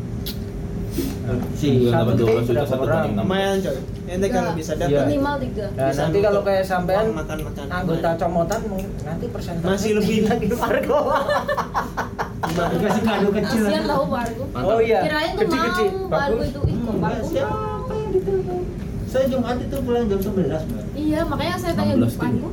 Si 1.53 1.69
Enggak 1.79 1.93
dapat 1.95 2.15
satu 2.15 2.25
12 2.25 2.27
tim 2.27 2.43
juta 2.43 2.51
berapa 2.53 2.67
satu 2.67 2.83
orang? 2.83 2.91
banding 2.93 3.15
enam. 3.15 3.25
Lumayan 3.25 3.57
coy. 3.57 3.77
Ente 4.05 4.27
kalau 4.29 4.51
bisa 4.53 4.73
Iya. 4.73 4.81
dapat 4.83 5.05
Minimal 5.07 5.35
tiga. 5.39 5.65
Nah, 5.71 5.87
Bisa 5.87 6.01
nanti 6.03 6.19
kalau 6.19 6.41
kayak 6.43 6.65
sampean 6.65 7.05
anggota 7.71 8.11
comotan 8.19 8.61
mungkin 8.67 8.89
nanti 9.01 9.25
persentase 9.29 9.69
Masih 9.69 9.91
lebih. 9.97 10.19
lagi 10.29 10.47
Fargo. 10.53 11.01
Dikasih 12.53 13.03
kado 13.03 13.29
kecil. 13.33 13.63
Tahu 13.71 14.05
Fargo. 14.09 14.45
Oh 14.53 14.79
iya. 14.79 15.01
Kirain 15.01 15.31
tuh 15.31 15.41
Gede-gede. 15.41 15.85
mau 15.87 16.11
Fargo 16.11 16.35
Bagus. 16.35 16.45
itu 16.45 16.61
ih 16.65 16.77
kok 16.77 16.97
Fargo 16.99 17.25
Siapa 17.25 17.95
yang 17.95 18.13
Saya 19.07 19.25
Jumat 19.29 19.57
itu 19.61 19.77
pulang 19.79 20.05
jam 20.09 20.19
11, 20.19 20.33
Mbak. 20.65 20.85
Iya, 20.97 21.21
makanya 21.23 21.55
saya 21.55 21.73
tanya 21.77 21.95
16 21.95 22.17
depanku. 22.17 22.49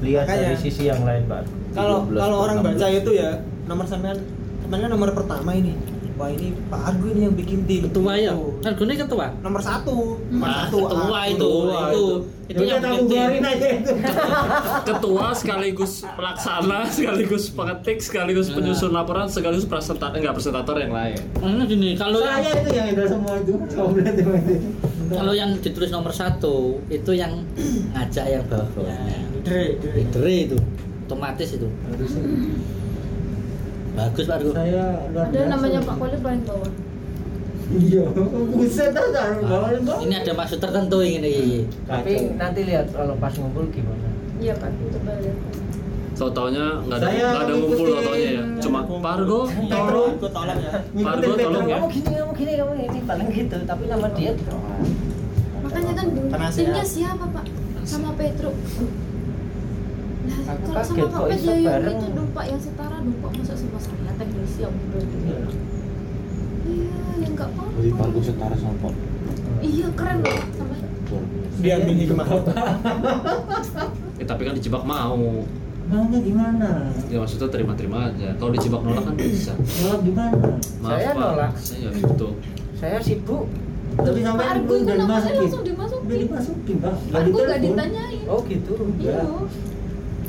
Lihat 0.00 0.24
Makanya. 0.24 0.42
dari 0.44 0.56
sisi 0.56 0.82
yang 0.86 1.02
lain, 1.02 1.22
Pak. 1.26 1.42
Kalau 1.74 1.98
13, 2.06 2.14
kalau 2.16 2.36
orang 2.40 2.56
16. 2.56 2.66
baca 2.70 2.86
itu 2.88 3.10
ya 3.12 3.30
nomor 3.64 3.84
sampean 3.84 4.16
kan 4.64 4.88
nomor 4.88 5.10
pertama 5.12 5.50
ini. 5.52 5.74
Wah 6.12 6.28
ini 6.28 6.52
Pak 6.66 6.80
Argo 6.84 7.06
ini 7.08 7.20
yang 7.22 7.32
bikin 7.32 7.64
tim. 7.64 7.80
ketua 7.84 8.12
ya 8.14 8.32
Gitu. 8.32 8.60
kan 8.60 8.70
gue 8.74 8.96
ketua 8.96 9.26
Nomor 9.40 9.58
satu. 9.58 9.96
Nomor 10.28 10.44
Nah, 10.44 10.56
satu. 10.62 10.76
ketua 10.84 11.18
Argo. 11.18 11.24
itu 11.26 11.48
Ketua 11.48 11.80
itu 11.82 11.96
itu. 11.96 12.06
itu 12.44 12.60
Ya 12.62 12.68
yang 12.68 12.82
penting 12.82 13.08
keluarin 13.08 13.44
aja 13.46 13.66
itu. 13.72 13.92
ketua 14.88 15.24
sekaligus 15.32 15.92
pelaksana 16.06 16.78
sekaligus 16.86 17.44
pengetik 17.48 17.98
sekaligus 17.98 18.46
Nah. 18.46 18.54
penyusun 18.54 18.90
laporan 18.90 19.26
sekaligus 19.26 19.64
presentator 19.64 20.12
enggak 20.14 20.34
presentator 20.34 20.76
yang 20.76 20.92
lain 20.92 21.18
Karena 21.34 21.62
gini 21.64 21.88
kalau 21.94 22.18
yang 22.18 22.38
Saya 22.38 22.52
itu 22.58 22.70
yang 22.70 22.88
itu 22.90 23.02
semua 23.06 23.32
itu. 23.36 23.52
Kalau 25.08 25.32
yang 25.32 25.50
ditulis 25.58 25.90
nomor 25.90 26.10
satu 26.10 26.56
itu 26.88 27.10
yang 27.12 27.44
ngajak 27.90 28.26
yang 28.30 28.44
bawah 28.46 28.68
bawahnya 28.74 29.16
Dre, 29.42 29.76
Dre. 29.76 29.92
leader 29.98 30.24
itu 30.26 30.56
otomatis 31.02 31.48
itu 31.50 31.68
Harusnya. 31.84 32.22
Bagus 33.92 34.24
pak 34.24 34.36
Argo 34.40 34.50
Saya 34.52 34.84
luar 35.12 35.26
Ada 35.28 35.40
namanya 35.48 35.78
Pak 35.80 35.94
Koli 35.96 36.16
paling 36.18 36.42
bawah. 36.44 36.70
Iya, 37.72 38.04
buset 38.52 38.92
dah 38.92 39.06
taruh 39.08 39.44
bawah 39.48 39.70
itu. 39.72 39.92
ini 40.04 40.14
ada 40.14 40.32
maksud 40.32 40.58
tertentu 40.60 40.98
ini 41.00 41.16
ini 41.16 41.32
Tapi 41.88 42.12
nanti 42.36 42.60
lihat 42.64 42.92
kalau 42.92 43.16
pas 43.16 43.32
ngumpul 43.32 43.64
gimana. 43.68 44.08
Iya 44.36 44.52
Pak, 44.56 44.68
coba 44.92 45.12
lihat. 45.20 45.36
tau 46.12 46.28
taunya 46.28 46.78
nggak 46.84 46.98
ada 47.00 47.08
nggak 47.08 47.42
ada 47.48 47.54
ngumpul 47.56 47.88
taunya 47.98 48.28
ya 48.36 48.42
cuma 48.60 48.78
Pak 48.84 49.12
Argo 49.16 49.40
Tolong, 49.48 50.12
tolong 50.20 50.58
ya. 50.60 50.72
Argo 51.02 51.32
tolong 51.34 51.64
ya 51.66 51.76
Kamu 51.80 51.88
gini, 51.88 52.10
kamu 52.14 52.32
gini, 52.36 52.52
kamu 52.60 52.72
gini, 52.78 52.98
paling 53.02 53.28
gitu. 53.32 53.56
Tapi 53.64 53.82
nama 53.88 54.06
dia 54.12 54.32
Makanya 55.62 55.92
kan 55.96 56.06
timnya 56.52 56.84
siapa 56.84 57.24
Pak? 57.26 57.44
Sama 57.82 58.12
Petro. 58.14 58.52
Nah, 60.22 60.54
Aku 60.54 60.66
kaget 60.70 61.08
kok 61.08 61.26
ya 61.26 61.36
yang 61.36 61.64
bareng. 61.64 61.96
itu 61.96 62.06
dong 62.12 62.28
Pak 62.30 62.44
yang 62.46 62.60
setara 62.60 62.96
dong 62.96 63.16
Pak 63.18 63.30
masa 63.34 63.54
sama 63.54 63.78
saya 63.78 64.12
teknisi 64.14 64.58
yang 64.60 64.74
berarti. 64.88 65.16
Iya, 66.62 66.94
yang 67.18 67.32
enggak 67.32 67.48
Jadi 67.50 67.58
apa-apa. 67.82 67.98
Pargo 67.98 68.20
setara 68.20 68.54
sama 68.54 68.74
Pak. 68.80 68.92
Iya 69.60 69.86
keren 69.92 70.16
loh 70.20 70.38
sama 70.52 70.74
Dia 71.58 71.74
ambil 71.76 71.94
hikmah. 71.96 72.26
ya, 74.14 74.24
tapi 74.24 74.42
kan 74.42 74.54
dijebak 74.54 74.82
mau 74.82 75.44
Maunya 75.84 76.18
gimana? 76.18 76.88
ya 77.04 77.18
maksudnya 77.18 77.48
terima-terima 77.48 78.08
aja 78.08 78.32
kalau 78.34 78.50
dijebak 78.50 78.80
nolak 78.80 79.02
kan 79.02 79.14
bisa 79.14 79.52
Nolak 79.52 80.00
gimana? 80.00 80.46
maaf 80.80 80.90
Saya 80.94 81.10
Pak 81.10 81.20
nolak. 81.28 81.52
saya 81.54 81.88
gitu 81.92 82.28
saya 82.74 82.98
sibuk. 82.98 83.44
Tapi 83.92 84.18
sampai 84.20 84.46
Argo 84.48 84.72
itu 84.72 84.82
udah 84.82 84.96
namanya 84.96 85.20
dimasukin. 85.20 85.38
langsung 85.44 85.62
dimasukin. 85.62 86.02
Udah 86.02 86.18
dimasukin, 86.18 86.76
Pak. 86.80 86.94
Argo 87.12 87.28
nggak 87.36 87.60
ditelepon. 87.60 87.62
ditanyain. 87.68 88.20
Oh 88.24 88.40
gitu. 88.42 88.72
Iya. 88.96 89.20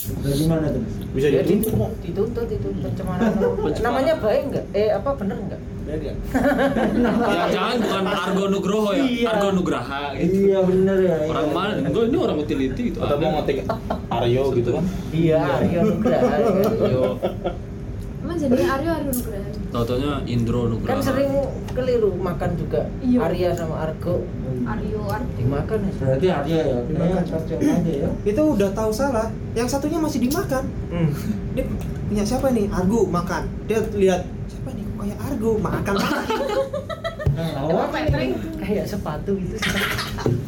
Udah 0.03 0.35
gimana 0.35 0.65
tuh? 0.67 0.83
Bisa 1.13 1.27
Ya 1.27 1.41
dituntut. 1.41 1.95
dituntut, 2.01 2.45
dituntut 2.45 2.47
itu 2.51 2.67
pencemaran. 2.83 3.31
nama. 3.31 3.69
Namanya 3.79 4.13
baik 4.17 4.43
nggak? 4.51 4.65
Eh 4.73 4.89
apa 4.91 5.09
bener 5.15 5.37
nggak? 5.39 5.61
Dari 5.83 6.05
ya. 6.07 6.15
ya 7.27 7.43
jangan 7.49 7.75
bukan 7.77 8.03
Argo 8.07 8.45
Nugroho 8.47 8.89
ya 8.93 9.03
Iya. 9.03 9.27
Argo 9.29 9.49
Nugraha 9.51 10.15
gitu 10.15 10.31
Iya 10.47 10.59
bener 10.63 10.97
ya. 10.97 11.15
orang 11.27 11.43
iya. 11.45 11.53
mana 11.53 11.71
enggak 11.77 12.03
ini 12.07 12.17
orang 12.17 12.37
utility 12.39 12.81
gitu 12.87 12.97
Atau 13.03 13.15
mau 13.17 13.31
ngetik 13.35 13.57
Aryo 14.09 14.43
gitu 14.53 14.69
kan? 14.71 14.83
Iya, 15.11 15.39
Aryo 15.59 15.79
Nugraha. 15.85 16.35
ya. 16.39 17.09
Emang 18.23 18.37
jadi 18.39 18.55
Aryo 18.55 18.91
Aryo 18.95 19.11
Nugraha. 19.11 19.49
tau 19.73 19.83
taunya 19.83 20.13
Indro 20.23 20.61
Nugraha 20.71 20.95
Kan 20.95 20.99
sering 21.03 21.31
keliru 21.75 22.15
makan 22.15 22.49
juga. 22.55 22.81
Iya. 23.03 23.19
Arya 23.27 23.49
sama 23.51 23.75
Argo 23.83 24.23
Aryo 24.63 25.01
Aryo. 25.11 25.27
dimakan 25.35 25.79
ya. 25.83 25.91
Berarti 25.99 26.27
Arya 26.31 26.59
ya. 26.63 26.77
Cocok 27.27 27.59
aja 27.59 27.91
ya. 27.91 28.09
Itu 28.23 28.41
udah 28.55 28.69
tahu 28.71 28.91
salah. 28.95 29.27
Yang 29.59 29.67
satunya 29.75 29.99
masih 29.99 30.23
dimakan. 30.23 30.63
Hmm. 30.87 31.11
Dia 31.51 31.63
punya 32.07 32.23
siapa 32.23 32.47
nih? 32.55 32.71
Argo 32.71 33.03
makan. 33.11 33.43
Dia 33.67 33.79
lihat 33.91 34.23
siapa 34.47 34.71
nih? 34.71 34.83
Kok 34.87 35.03
kayak 35.03 35.19
Argo 35.19 35.51
makan. 35.59 35.93
Nah? 37.33 37.89
Kayak 38.63 38.85
sepatu 38.87 39.35
gitu. 39.35 39.57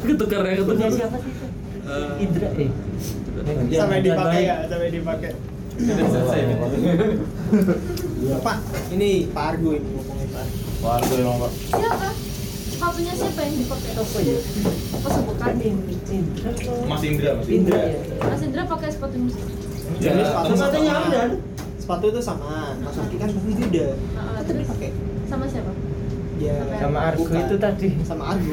ketukar 0.06 0.46
ya 0.46 0.62
Punya 0.62 0.86
ketukar 0.86 0.90
siapa 0.96 1.16
sih? 1.20 1.32
itu? 1.34 1.46
Eh, 1.86 2.24
Indra 2.24 2.48
eh. 2.56 2.70
sampai 3.74 3.98
dipakai 4.02 4.42
ya, 4.42 4.56
sampai 4.66 4.88
dipakai. 4.90 5.30
Iya. 8.16 8.36
Pak, 8.40 8.56
ini 8.96 9.28
Pak 9.28 9.44
Argo 9.54 9.70
ini 9.76 9.88
ngomongin 9.92 10.28
Pak. 10.32 10.40
Argo. 10.40 10.58
Pak 10.80 10.92
Argo 10.98 11.12
emang 11.20 11.36
Pak. 11.44 11.52
Siapa? 11.68 12.08
Sepatunya 12.66 13.12
siapa 13.16 13.40
yang 13.44 13.56
dipakai? 13.60 13.90
Apa 13.96 14.18
ya? 14.20 14.36
Apa 14.96 15.08
sebutan? 15.12 15.52
Indra. 15.60 16.50
Mas 16.88 17.02
Indra, 17.04 17.30
Mas 17.36 17.48
Indra. 17.48 17.80
Mas 18.24 18.42
Indra 18.42 18.62
pakai 18.64 18.88
sepatu 18.92 19.16
musik. 19.20 19.44
Ya, 20.00 20.10
Jadi 20.12 20.22
sepatu 20.24 20.52
ada. 20.56 21.22
Sepatu 21.78 22.04
itu 22.10 22.20
sama. 22.24 22.74
Mas 22.80 22.96
Arki 22.96 23.16
kan 23.20 23.28
pasti 23.30 23.52
beda. 23.54 23.86
Terus 24.48 24.58
dipakai. 24.64 24.90
sama 25.26 25.44
siapa? 25.50 25.72
Ya, 26.36 26.52
Sama 26.76 26.98
Argo 27.00 27.24
bukan. 27.24 27.40
itu 27.48 27.56
tadi. 27.56 27.88
Sama 28.04 28.24
Argo. 28.36 28.50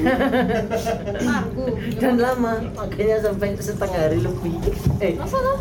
Argo. 1.43 1.65
Dan 1.99 2.15
lama, 2.15 2.51
makanya 2.79 3.17
sampai 3.19 3.59
setengah 3.59 3.99
hari 4.07 4.19
lebih. 4.23 4.55
Eh, 5.03 5.13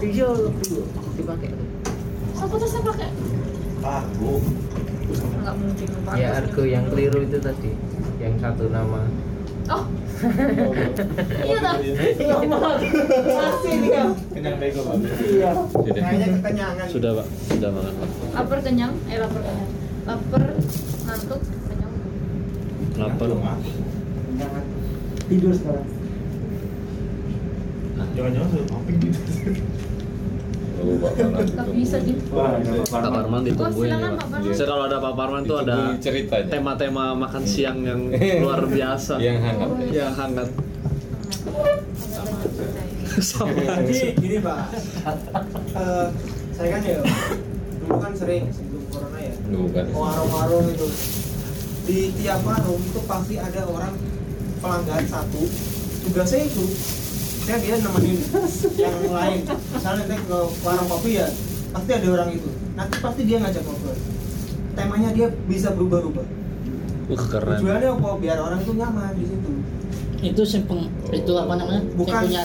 iya 0.06 0.28
lebih 0.30 0.86
dipakai. 1.22 1.48
Siapa 2.34 2.54
tuh 2.58 2.68
saya 2.68 2.82
pakai? 2.82 3.10
Argo. 3.82 4.32
Enggak 5.12 5.54
mungkin 5.58 5.88
Ya 6.18 6.28
Argo 6.38 6.62
yang 6.66 6.84
keliru 6.90 7.18
itu 7.22 7.38
tadi, 7.38 7.72
yang 8.18 8.34
satu 8.42 8.66
nama. 8.70 9.06
Oh. 9.70 9.84
Iya 11.46 11.58
dah. 11.58 11.74
Iya, 11.82 12.34
Masih 13.26 13.74
dia. 13.82 14.04
Kenyang 14.30 14.56
bego 14.62 14.80
Pak. 14.86 14.94
Iya. 15.18 15.50
Yaudah. 15.50 16.02
Kayaknya 16.02 16.28
kekenyangan. 16.38 16.86
sudah 16.86 17.10
pak 17.18 17.26
sudah 17.50 17.70
makan 17.74 17.94
pak 17.98 18.08
Lapar 18.30 18.58
kenyang, 18.62 18.92
eh 19.10 19.18
lapar 19.18 19.42
kenyang. 19.42 19.70
Lapar, 20.02 20.42
ngantuk, 21.06 21.40
kenyang. 21.42 21.94
lapar 22.98 23.28
Jangan 24.38 24.64
tidur 25.26 25.52
sekarang. 25.54 25.86
Jangan-jangan 28.12 28.48
udah 28.52 28.66
mamping 28.70 28.98
gitu. 29.00 29.20
Gak 30.82 31.68
bisa 31.72 31.96
di. 31.98 32.12
Wah, 32.28 32.58
Pak 32.84 33.00
Parman 33.04 33.40
ditungguin 33.42 33.88
Oh, 33.88 33.94
ya. 33.94 33.96
Pak 33.96 34.12
pak 34.12 34.26
Parman. 34.28 34.52
saya 34.52 34.66
kalau 34.66 34.84
ada 34.84 34.96
Pak 34.98 35.14
Parman 35.14 35.42
tuh 35.44 35.56
ada 35.58 35.76
ceritanya. 35.96 36.48
tema-tema 36.48 37.04
makan 37.14 37.42
siang 37.44 37.78
yang 37.80 38.00
luar 38.42 38.66
biasa. 38.66 39.14
Yang 39.16 39.38
hangat. 39.40 39.68
Yang 39.88 40.12
hangat. 40.14 40.48
Sama. 43.20 43.52
Jadi 43.84 44.16
gini 44.16 44.38
Pak. 44.40 44.60
Eh, 45.72 46.06
saya 46.52 46.68
kan 46.70 46.80
ya 46.82 46.98
dulu 47.82 47.96
kan 47.98 48.12
sering 48.14 48.44
sebelum 48.48 48.82
corona 48.88 49.18
ya 49.18 49.32
bukan 49.48 49.84
warung-warung 49.92 50.66
itu. 50.68 50.88
Di 51.82 51.98
tiap 52.14 52.40
warung 52.42 52.78
itu 52.78 53.00
pasti 53.04 53.34
ada 53.36 53.62
orang 53.64 53.94
pelanggan 54.58 55.04
satu. 55.04 55.42
Tugasnya 56.02 56.42
itu 56.44 56.64
dia 57.42 57.56
dia 57.58 57.76
nemenin 57.78 58.18
yang 58.78 58.94
lain. 59.10 59.40
Misalnya 59.46 60.04
dia 60.06 60.18
ke 60.22 60.38
warung 60.62 60.88
kopi 60.88 61.10
ya 61.18 61.26
pasti 61.72 61.90
ada 61.90 62.08
orang 62.10 62.28
itu. 62.30 62.48
Nanti 62.72 62.94
pasti 63.00 63.22
dia 63.26 63.36
ngajak 63.42 63.62
ngobrol. 63.64 63.96
Temanya 64.72 65.10
dia 65.12 65.26
bisa 65.44 65.68
berubah-ubah. 65.74 66.26
Wah 67.10 67.24
keren. 67.28 67.58
Tujuannya 67.60 67.88
apa? 67.92 68.08
Biar 68.16 68.38
orang 68.40 68.58
itu 68.62 68.72
nyaman 68.72 69.12
di 69.18 69.24
situ. 69.26 69.50
Itu 70.22 70.42
sing 70.46 70.62
peng, 70.70 70.86
itu 71.10 71.32
apa 71.34 71.58
namanya? 71.58 71.82
Bukan- 71.98 72.30
yang 72.30 72.30
punya 72.30 72.42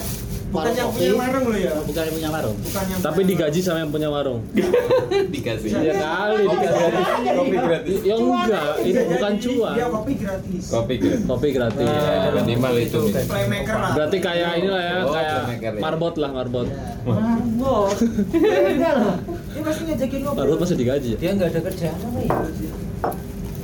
bukan 0.57 0.73
yang 0.73 0.87
kopi, 0.87 0.97
punya 0.99 1.13
warung 1.15 1.45
loh 1.45 1.59
ya. 1.59 1.73
bukan 1.79 2.01
yang 2.01 2.15
punya 2.15 2.29
warung. 2.29 2.55
Bukan 2.57 2.83
yang 2.83 2.99
tapi 2.99 3.15
punya 3.15 3.29
digaji 3.29 3.59
sama 3.59 3.77
yang 3.79 3.91
punya 3.91 4.09
warung. 4.09 4.39
Dikasih. 5.33 5.69
Ya 5.77 5.93
kali 5.95 6.43
dikasih. 6.43 6.85
kopi 7.31 7.55
gratis. 7.57 7.97
Ya 8.01 8.15
enggak 8.15 8.71
ini 8.79 8.89
Iya, 8.89 9.01
bukan 9.07 9.33
cuan. 9.37 9.73
dia 9.73 9.87
kopi 9.87 10.13
gratis. 10.15 10.63
Kopi 10.67 10.95
gratis. 10.97 11.23
Kopi 11.23 11.47
gratis. 11.51 11.87
Ya, 11.87 12.29
minimal 12.35 12.73
itu 12.75 12.99
playmaker 13.23 13.75
lah. 13.75 13.91
Berarti 13.93 14.17
kayak 14.17 14.51
inilah 14.57 14.81
ya 14.81 14.95
Oh, 14.99 15.13
kayak 15.13 15.37
ya. 15.57 15.71
marbot 15.77 16.15
lah 16.15 16.29
marbot. 16.31 16.67
Mabok. 17.03 17.87
Beda 18.67 18.89
lah. 18.95 19.15
dia 19.47 19.61
pasti 19.61 19.81
ngajakin 19.85 20.19
ngobrol. 20.21 20.39
Marbot 20.39 20.57
masih 20.59 20.75
digaji. 20.75 21.09
Ya? 21.13 21.17
Dia 21.17 21.29
nggak 21.33 21.49
ada 21.49 21.59
kerjaan 21.63 21.97
apa 21.97 22.19
ya? 22.19 22.35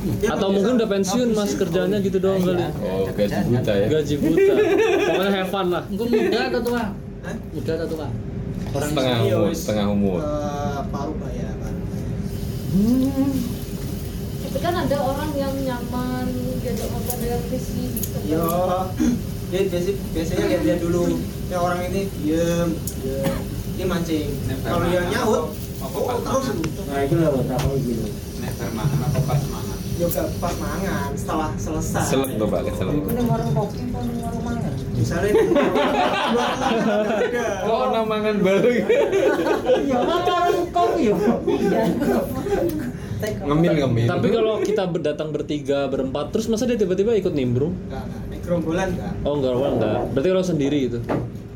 Dia 0.03 0.29
atau 0.35 0.47
nggak 0.51 0.55
mungkin 0.59 0.73
udah 0.75 0.89
pensiun 0.91 1.27
mas 1.31 1.55
ngabisin 1.55 1.59
kerjanya 1.63 1.97
gitu 2.03 2.17
doang 2.19 2.41
kali 2.43 2.65
oh 2.83 3.07
gaji 3.15 3.39
buta 3.47 3.71
ya 3.71 3.87
gaji 3.87 4.15
buta 4.19 4.53
pokoknya 5.07 5.31
have 5.31 5.49
fun 5.49 5.67
lah 5.71 5.83
Engko 5.87 6.05
muda 6.11 6.39
atau 6.51 6.61
tua 6.61 6.83
Hah? 7.23 7.35
muda 7.55 7.71
atau 7.79 7.87
tua 7.87 8.07
orang 8.73 8.89
setengah 8.91 9.17
Iya, 9.23 9.35
umur 9.39 9.53
setengah 9.55 9.85
umur 9.87 10.19
Eh, 10.19 10.81
paruh 10.91 11.17
lah 11.23 11.31
ya 11.31 11.49
Pak. 11.55 11.71
Tapi 14.43 14.57
kan 14.59 14.73
ada 14.75 14.97
orang 15.01 15.31
yang 15.33 15.53
nyaman 15.65 16.25
diajak 16.61 16.87
ngobrol 16.89 17.17
dengan 17.21 17.41
visi. 17.49 17.85
Yo, 18.25 18.45
dia 19.49 19.61
biasa, 19.69 19.89
biasanya 20.13 20.45
lihat-lihat 20.49 20.79
dulu. 20.81 21.03
Ya 21.49 21.57
orang 21.57 21.79
ini 21.89 22.09
diem, 22.21 22.69
diem, 23.01 23.37
dia 23.77 23.85
mancing. 23.85 24.29
Kalau 24.61 24.89
yang 24.89 25.09
nyaut, 25.09 25.53
oh 25.85 26.17
terus 26.21 26.45
itu. 26.53 26.81
Nah, 26.85 26.99
itu 27.01 27.15
lah 27.17 27.29
buat 27.33 27.49
apa 27.49 27.67
gitu. 27.81 28.05
Nek 28.41 28.51
mangan 28.73 28.99
apa 29.05 29.19
pas 29.25 29.41
mangan? 29.49 29.77
Yoga 29.93 30.25
pas 30.41 30.53
mangan 30.57 31.13
setelah 31.13 31.49
selesai. 31.53 32.03
Selek 32.09 32.31
tuh 32.41 32.47
Pak, 32.49 32.61
keselek. 32.65 32.93
Iku 32.97 33.09
ning 33.13 33.27
warung 33.29 33.51
kopi 33.53 33.77
apa 33.85 33.99
ning 34.01 34.17
warung 34.25 34.41
mangan? 34.41 34.73
Misalnya. 34.97 35.31
Kok 37.69 37.77
ana 37.77 38.01
mangan 38.01 38.35
bareng? 38.41 38.77
Iya, 39.83 39.97
warung 40.01 40.69
kopi 40.73 41.01
ya. 41.13 41.15
Iya. 41.45 41.81
Ngemil 43.45 43.73
ngemil. 43.85 44.07
Tapi 44.09 44.27
kalau 44.33 44.53
kita 44.65 44.83
datang 44.97 45.29
bertiga, 45.29 45.85
berempat, 45.87 46.33
terus 46.33 46.49
masa 46.49 46.65
dia 46.65 46.75
tiba-tiba 46.75 47.13
ikut 47.13 47.31
nimbrung? 47.31 47.77
Enggak, 47.87 48.03
enggak. 48.09 48.39
Gerombolan 48.43 48.89
enggak. 48.97 49.13
Oh 49.23 49.33
enggak, 49.37 49.53
enggak, 49.53 49.71
enggak. 49.77 49.99
Berarti 50.11 50.27
kalau 50.33 50.43
sendiri 50.43 50.79
itu. 50.89 50.99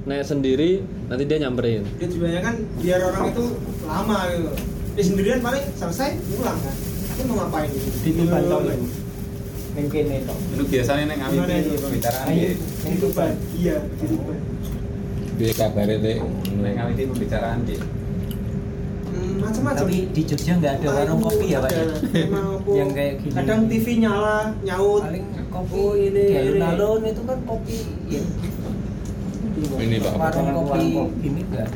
Naik 0.08 0.24
sendiri, 0.24 0.70
nanti 1.12 1.24
dia 1.28 1.38
nyamperin. 1.42 1.84
Dia 2.00 2.08
tujuannya 2.08 2.42
kan 2.46 2.56
biar 2.80 3.00
orang 3.02 3.24
itu 3.34 3.44
lama 3.84 4.18
gitu. 4.30 4.52
Dia 4.96 5.04
sendirian 5.04 5.40
paling 5.44 5.66
selesai 5.76 6.10
pulang 6.38 6.56
kan. 6.62 6.76
Ini 7.18 7.24
mau 7.26 7.36
ngapain 7.42 7.70
gitu? 7.74 7.90
Titipan 8.06 8.42
tau 8.46 8.62
ya. 8.62 8.76
Ning 9.74 9.86
kene 9.90 10.18
tok. 10.26 10.38
Itu 10.54 10.64
biasanya 10.70 11.04
Gimana 11.18 11.54
itu? 11.58 11.70
pembicaraan 11.82 12.26
ya. 12.30 12.52
Kehidupan. 12.86 13.32
Iya, 13.58 13.76
kehidupan. 13.98 14.38
Dia 15.38 15.52
kabare 15.54 15.96
teh 15.98 16.16
nek 16.62 16.72
ngawin 16.78 17.10
pembicaraan 17.10 17.60
ya. 17.66 17.80
Hmm, 19.08 19.34
macam-macam. 19.42 19.82
Tapi 19.82 19.98
di 20.14 20.22
Jogja 20.30 20.54
nggak 20.58 20.74
ada 20.78 20.88
warung 20.94 21.22
kopi 21.26 21.46
ya 21.50 21.60
Pak? 21.62 21.72
ya? 21.74 21.86
Yang 22.78 22.90
kayak 22.94 23.14
gini. 23.18 23.34
Kadang 23.34 23.60
TV 23.66 23.86
nyala, 23.98 24.38
nyaut. 24.62 25.02
Paling 25.10 25.26
kopi 25.50 25.74
Oh, 25.74 25.94
ini, 25.98 26.24
alun-alun 26.38 27.02
itu 27.02 27.22
kan 27.26 27.40
kopi 27.50 27.78
ya. 28.14 28.22
Ini 29.58 29.96
Pak. 30.06 30.14
Warung 30.22 30.50
kopi 30.54 30.86
ini 31.26 31.42
enggak. 31.50 31.70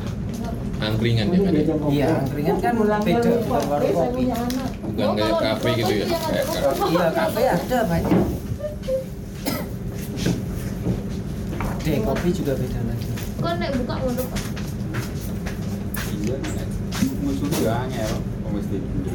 Angkringan 0.82 1.26
ya 1.30 1.38
kan. 1.38 1.52
ya? 1.54 1.62
Iya, 1.86 2.08
angkringan 2.26 2.56
kan 2.58 2.74
beda 3.02 3.30
bukan 3.42 3.62
warung 3.70 3.94
kopi. 3.94 4.22
Bukan 4.92 5.16
kayak 5.16 5.40
kafe 5.40 5.68
gitu 5.80 5.92
ya. 6.04 6.06
Kayak 6.06 6.46
kafe. 6.52 6.84
Iya, 6.92 7.06
kafe 7.16 7.42
ada 7.48 7.78
banyak. 7.88 8.20
Dek, 11.82 11.98
kopi 12.06 12.28
juga 12.30 12.52
beda 12.54 12.80
lagi. 12.86 13.08
Kok 13.42 13.52
nek 13.58 13.70
buka 13.74 13.94
ngono 14.04 14.22
Pak? 14.28 14.42
Iya, 16.22 16.36
nek 16.38 16.68
musuh 17.24 17.48
juga 17.48 17.72
angel. 17.88 18.12
Oh, 18.44 18.50
mesti 18.52 18.76
dulu. 18.78 19.10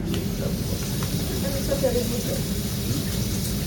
Kan 1.37 1.51
bisa 1.53 1.73
dari 1.79 2.01
butuh. 2.09 2.39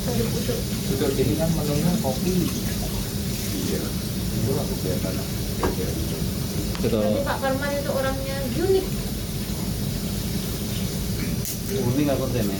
Dari 0.05 0.25
butuh. 0.35 0.59
Itu 0.91 1.05
Jadi 1.15 1.33
kan 1.39 1.49
menunya 1.55 1.93
kopi. 2.03 2.35
Iya. 3.71 3.83
Itu 4.35 4.51
aku 4.59 4.75
biasa 4.83 5.09
lah. 5.15 5.27
Gitu. 6.81 6.99
Nanti 6.99 7.21
Pak 7.23 7.37
Parman 7.39 7.71
itu 7.77 7.91
orangnya 7.95 8.37
unik. 8.59 8.87
Unik 11.71 12.07
aku 12.11 12.27
tene. 12.35 12.59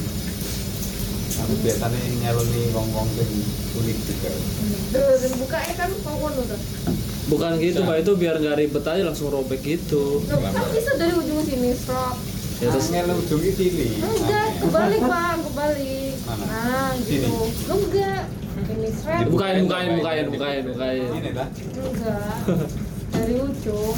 Aku 1.41 1.53
biasanya 1.65 1.99
nyaloni 2.21 2.63
wong-wong 2.71 3.09
sing 3.17 3.31
unik 3.81 3.99
juga. 4.07 4.31
Dan 4.95 5.33
bukanya 5.41 5.73
kan 5.75 5.91
kok 5.91 6.15
ngono 6.15 6.41
tuh. 6.47 6.61
Bukan 7.31 7.51
gitu, 7.63 7.81
Pak. 7.87 7.97
Itu 8.03 8.13
biar 8.19 8.39
nggak 8.39 8.59
ribet 8.59 8.85
aja 8.87 9.03
langsung 9.07 9.31
robek 9.35 9.63
gitu. 9.63 10.23
Loh, 10.27 10.39
kan 10.39 10.67
bisa 10.75 10.93
dari 10.99 11.15
ujung 11.15 11.43
sini, 11.43 11.75
strok. 11.75 12.15
Ya 12.61 12.69
terus 12.69 12.93
Angel 12.93 13.17
ujungnya 13.17 13.53
sini. 13.57 13.89
Enggak, 14.05 14.49
kebalik 14.61 15.01
Pak, 15.01 15.33
kebalik. 15.49 16.13
Mana? 16.29 16.45
Nah, 16.45 16.93
Sini? 17.01 17.25
gitu. 17.25 17.33
Lo 17.65 17.75
enggak. 17.81 18.23
Ini 18.61 18.89
bukain, 19.33 19.57
bukain, 19.65 19.91
bukain, 19.97 20.27
bukain, 20.29 20.63
bukain. 20.69 21.09
Ini 21.09 21.31
lah. 21.33 21.49
Enggak. 21.57 22.37
Dari 23.17 23.35
ujung. 23.41 23.97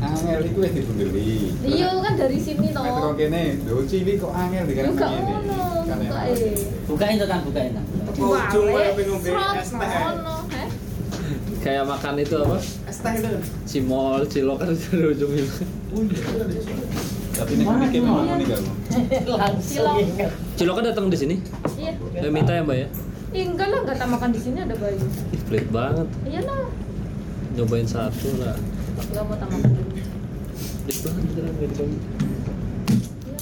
Angel 0.00 0.40
itu 0.42 0.58
wis 0.58 0.72
dibeli. 0.72 1.52
Iya 1.62 1.88
kan 1.94 2.12
dari 2.14 2.38
sini 2.38 2.72
toh. 2.72 2.80
Metro 2.80 3.10
kene, 3.14 3.42
lho 3.62 3.84
cilik 3.84 4.16
kok 4.18 4.32
angel 4.32 4.64
gak 4.66 4.84
ngene. 4.88 5.56
Kan 5.84 5.98
emang. 6.00 6.24
eh. 6.24 6.56
bukain 6.86 7.14
tuh 7.16 7.26
kan 7.26 7.40
bukain 7.42 7.70
kan 7.72 7.84
Apa 7.84 8.22
ujung 8.22 8.66
kayak 8.68 8.92
pengen 8.94 9.08
ngombe 9.10 9.28
Strok, 9.28 9.54
es 9.56 9.70
teh. 9.70 10.68
Kayak 11.60 11.84
makan 11.84 12.14
itu 12.16 12.34
apa? 12.36 12.56
Es 12.86 12.98
teh 12.98 13.12
itu. 13.14 13.30
Cimol, 13.66 14.20
cilok 14.24 14.56
kan 14.58 14.68
dari 14.70 15.04
ujung 15.08 15.32
itu. 15.34 15.56
Tapi 17.30 17.52
nek 17.56 17.66
iki 17.88 17.98
memang 18.00 18.26
unik 18.28 18.48
aku. 18.52 18.70
Langsung 19.26 19.64
Silong. 19.64 19.96
ingat. 19.98 20.30
Cilok 20.54 20.74
kan 20.76 20.84
datang 20.86 21.06
di 21.08 21.16
sini. 21.16 21.36
Iya. 21.74 21.92
Eh, 22.18 22.28
minta 22.28 22.52
ya, 22.52 22.60
Mbak 22.60 22.76
ya? 22.76 22.88
Ih, 23.30 23.44
enggak 23.46 23.68
lah, 23.70 23.78
enggak 23.80 23.96
tak 23.96 24.08
makan 24.08 24.30
di 24.30 24.40
sini 24.42 24.58
ada 24.60 24.74
bayi. 24.74 24.98
Ih, 25.30 25.40
pelit 25.46 25.66
banget. 25.70 26.08
Iya 26.24 26.40
lah. 26.42 26.66
Nyobain 27.54 27.86
satu 27.86 28.28
lah. 28.38 28.56
Enggak 29.00 29.24
mau 29.24 29.36
dulu. 29.36 29.82
Pelit 30.84 30.98
banget 31.00 31.22
beneran 31.24 31.52
nggak 31.54 31.68
dibagi. 31.70 31.96
Iya. 31.96 33.38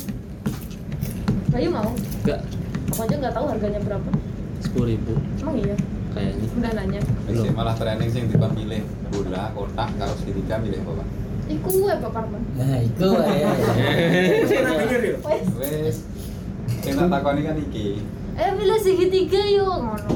Bayu 1.49 1.69
mau? 1.73 1.91
Enggak, 2.23 2.41
Aku 2.89 3.01
aja 3.05 3.15
nggak 3.17 3.35
tahu 3.35 3.47
harganya 3.49 3.81
berapa. 3.83 4.11
sepuluh 4.59 4.91
ribu 4.91 5.15
Emang 5.39 5.55
iya? 5.55 5.77
kayaknya. 6.13 6.47
Udah 6.59 6.73
nanya. 6.75 7.01
Wis 7.31 7.41
malah 7.55 7.75
training 7.79 8.11
sing 8.11 8.27
dipon 8.27 8.51
milih 8.53 8.83
bola, 9.09 9.55
kotak, 9.55 9.89
karo 9.97 10.13
segitiga 10.19 10.59
milih 10.59 10.83
apa, 10.83 10.93
Pak? 10.99 11.09
Iku 11.49 11.69
gue 11.81 11.93
Pak 11.97 12.11
Parman. 12.13 12.43
nah 12.61 12.77
itu 12.77 13.07
ya 13.09 13.49
pernah 14.51 14.75
denger 14.77 15.01
ya? 15.01 15.17
Wes. 15.57 15.97
Tak 16.85 17.09
takoni 17.09 17.41
kan 17.47 17.57
iki. 17.57 18.03
Eh 18.37 18.51
pilih 18.53 18.79
segitiga 18.83 19.41
yuk. 19.47 19.73
Ngono. 19.79 20.15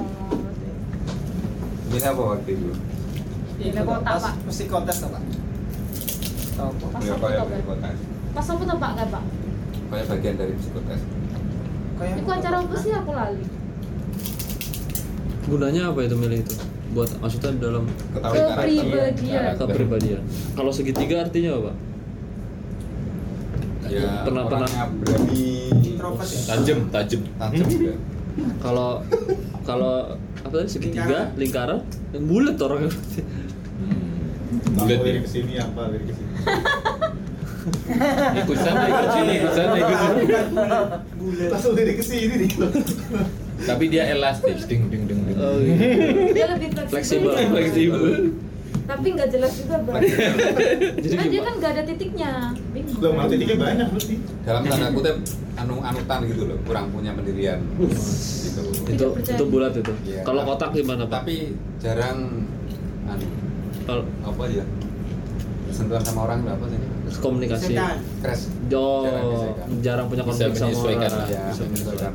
Milih 1.88 2.04
apa 2.04 2.22
waktu 2.36 2.50
itu? 2.52 2.72
Ini 3.62 3.80
kotak, 3.80 4.14
Pak. 4.18 4.34
Mesti 4.44 4.64
kontes 4.66 4.96
tuh, 5.00 5.08
Pak. 6.54 7.00
Ya 7.00 7.12
apa 7.12 7.26
tuh, 7.26 7.40
Pak? 7.40 7.48
psikotes. 7.52 7.98
Pas 8.32 8.46
apa 8.46 8.62
tuh 8.62 8.78
Pak 8.78 8.90
kayak 8.94 9.10
Pak? 9.10 9.24
Kaya 9.88 10.02
bagian 10.08 10.34
dari 10.36 10.52
psikotes. 10.54 11.00
Kayak 11.92 12.14
Iku 12.18 12.30
acara 12.30 12.56
apa 12.58 12.74
sih 12.76 12.90
aku 12.90 13.10
lali? 13.12 13.44
Gunanya 15.42 15.82
apa 15.90 16.00
itu 16.02 16.14
milih 16.14 16.38
itu? 16.40 16.54
Buat 16.92 17.10
maksudnya 17.18 17.50
dalam 17.58 17.84
Ketahui 17.88 18.36
karakter. 18.36 18.64
Kepribadian. 18.68 19.42
Kepribadian. 19.56 20.22
Kalau 20.52 20.70
segitiga 20.70 21.16
artinya 21.22 21.52
apa? 21.56 21.72
Ya, 23.88 24.24
Pernah- 24.24 24.48
orangnya 24.48 24.88
berani 25.04 25.44
Introvert 25.84 26.24
ya? 26.24 26.40
tajam, 26.48 26.78
tajam, 26.88 27.20
tajam 27.36 27.66
juga. 27.68 27.92
Kalau 28.56 28.90
kalau 29.62 29.94
apa 30.40 30.54
tadi 30.54 30.70
segitiga, 30.70 31.28
lingkaran, 31.36 31.84
yang 32.10 32.24
bulat 32.24 32.56
orangnya. 32.56 32.88
Bulat 34.70 35.00
dari 35.02 35.18
ke 35.22 35.28
sini 35.28 35.52
apa 35.58 35.82
dari 35.90 36.04
ke 36.06 36.14
sini? 36.14 36.32
Ikut 38.42 38.58
sana, 38.58 38.80
ikut 38.90 39.08
sini, 39.14 39.32
ikut 39.38 39.52
sana, 39.54 39.74
ikut 39.78 39.98
sini. 39.98 40.22
Bulat. 41.18 41.48
Langsung 41.50 41.74
dari 41.78 41.92
ke 41.94 42.04
sini 42.04 42.34
nih. 42.46 42.50
Tapi 43.62 43.84
dia 43.86 44.02
elastis, 44.10 44.66
ding 44.66 44.90
ding 44.90 45.06
ding 45.06 45.20
ding. 45.22 45.36
Oh, 45.38 45.58
iya. 45.62 45.74
Dia 46.34 46.46
lebih 46.54 46.68
fleksibel. 46.90 47.30
Fleksibel. 47.30 48.34
Tapi 48.82 49.06
nggak 49.14 49.28
jelas 49.30 49.52
juga 49.62 49.76
Bang. 49.86 50.02
Jadi 50.98 51.26
dia 51.30 51.40
kan 51.46 51.54
nggak 51.62 51.70
ada 51.78 51.82
titiknya. 51.86 52.30
Bingung. 52.74 52.98
Lo 52.98 53.08
mau 53.14 53.30
titiknya 53.30 53.56
banyak 53.62 53.86
berarti. 53.94 54.14
Dalam 54.42 54.62
tanda 54.66 54.88
kutip 54.90 55.16
anu 55.54 55.74
anutan 55.86 56.18
gitu 56.26 56.42
loh, 56.50 56.58
kurang 56.66 56.90
punya 56.90 57.14
pendirian. 57.14 57.62
Gitu. 57.78 58.62
itu 58.90 59.06
itu 59.22 59.44
bulat 59.46 59.72
itu. 59.78 59.94
Iya. 60.02 60.26
Kalau 60.26 60.42
kotak 60.42 60.74
gimana 60.74 61.06
pak? 61.06 61.22
Tapi 61.22 61.54
jarang 61.78 62.42
anu 63.06 63.26
Kalau 63.82 64.04
apa 64.22 64.42
ya? 64.48 64.64
Sentuhan 65.72 66.02
sama 66.04 66.20
orang 66.28 66.44
berapa 66.44 66.64
sih? 66.68 66.80
komunikasi. 67.20 67.76
Crash. 68.24 68.48
Jo, 68.72 69.04
Jarang 69.84 70.08
punya 70.08 70.24
Bisa 70.24 70.48
konflik 70.48 70.56
sama 70.56 70.78
orang. 70.80 71.28
ya, 71.28 71.42
Bisa 71.52 71.62
menyesuaikan. 71.68 72.12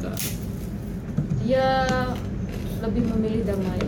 Dia 1.46 1.68
lebih 2.82 3.04
memilih 3.14 3.42
damai. 3.46 3.82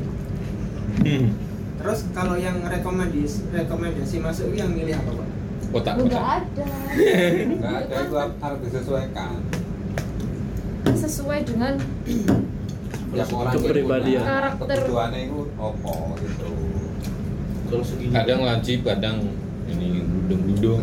Terus 1.80 2.00
kalau 2.12 2.36
yang 2.36 2.60
rekomendasi 2.62 3.50
rekomendasi 3.56 4.16
masuk 4.20 4.52
yang 4.54 4.70
milih 4.76 5.00
apa, 5.00 5.12
Pak? 5.16 5.28
Kotak. 5.70 5.94
Lu 5.98 6.04
nggak 6.10 6.26
ada. 6.44 6.70
Enggak 7.56 7.74
ada 7.88 7.96
itu 8.04 8.16
harus 8.18 8.60
disesuaikan. 8.68 9.32
Kan 10.84 10.96
sesuai 10.96 11.40
dengan 11.48 11.74
Tiap 13.10 13.30
orang 13.34 13.54
Kepribadian. 13.58 14.22
Karakter. 14.22 14.76
Kebutuhannya 14.86 15.20
itu 15.26 15.40
apa 15.58 15.94
gitu. 16.22 16.49
Kalau 17.70 17.86
segini. 17.86 18.12
kadang 18.12 18.40
lancip 18.42 18.80
kadang 18.82 19.18
ini 19.70 20.02
gudung-gudung 20.02 20.80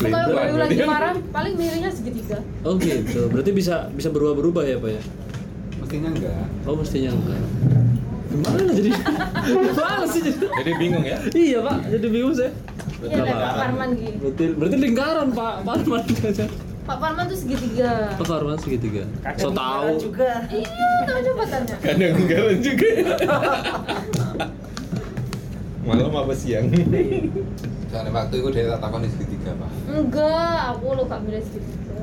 kalau 0.00 0.32
baru 0.32 0.54
lagi 0.56 0.80
marah 0.80 1.12
paling 1.28 1.54
milihnya 1.60 1.92
segitiga. 1.92 2.40
Oh 2.64 2.80
gitu. 2.80 3.28
Berarti 3.28 3.52
bisa 3.52 3.92
bisa 3.92 4.08
berubah-berubah 4.08 4.64
ya 4.64 4.76
pak 4.80 4.90
ya? 4.96 5.02
Mestinya 5.76 6.08
enggak. 6.08 6.44
Oh 6.64 6.74
mestinya 6.76 7.10
enggak. 7.12 7.42
Gimana 8.30 8.70
jadi? 8.72 8.90
Gimana 9.74 10.04
sih 10.06 10.20
jadi? 10.22 10.38
jadi 10.62 10.72
bingung 10.78 11.02
ya 11.02 11.18
Iya 11.34 11.58
pak, 11.66 11.76
jadi 11.90 12.06
bingung 12.08 12.32
saya. 12.32 12.52
Iya 13.02 13.22
Pak 13.26 13.52
Parman 13.58 13.88
gitu. 13.98 14.16
Berarti 14.22 14.44
berarti 14.56 14.76
lingkaran 14.78 15.28
pak, 15.34 15.54
Parman 15.66 16.00
aja. 16.06 16.46
Pak 16.80 16.96
Parman 16.96 17.24
tuh 17.28 17.38
segitiga. 17.38 17.90
Pak 18.16 18.26
Parman 18.26 18.56
segitiga. 18.56 19.02
So 19.36 19.50
Kadang 19.50 19.52
tahu. 19.52 19.84
lingkaran 19.84 19.96
juga. 19.98 20.30
Iya, 20.48 20.88
tahu 21.04 21.20
coba 21.26 21.42
tanya. 21.44 21.74
kadang 21.82 22.12
lingkaran 22.16 22.58
juga 22.62 22.88
malam 25.80 26.12
apa 26.12 26.32
siang 26.36 26.68
Soalnya 27.90 28.10
waktu 28.14 28.34
itu 28.38 28.48
dia 28.54 28.70
tak 28.70 28.86
takoni 28.86 29.10
segitiga, 29.10 29.50
Pak. 29.58 29.70
Enggak, 29.90 30.58
aku 30.70 30.94
lo 30.94 31.02
gak 31.10 31.20
milih 31.26 31.42
segitiga. 31.42 31.98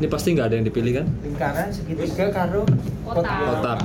Ini 0.00 0.06
pasti 0.08 0.28
nggak 0.36 0.46
ada 0.48 0.54
yang 0.60 0.66
dipilih 0.68 0.92
kan? 1.00 1.06
lingkaran 1.24 1.68
segitiga 1.72 2.24
karo 2.32 2.64
Kotak. 3.04 3.36
Kotak. 3.36 3.78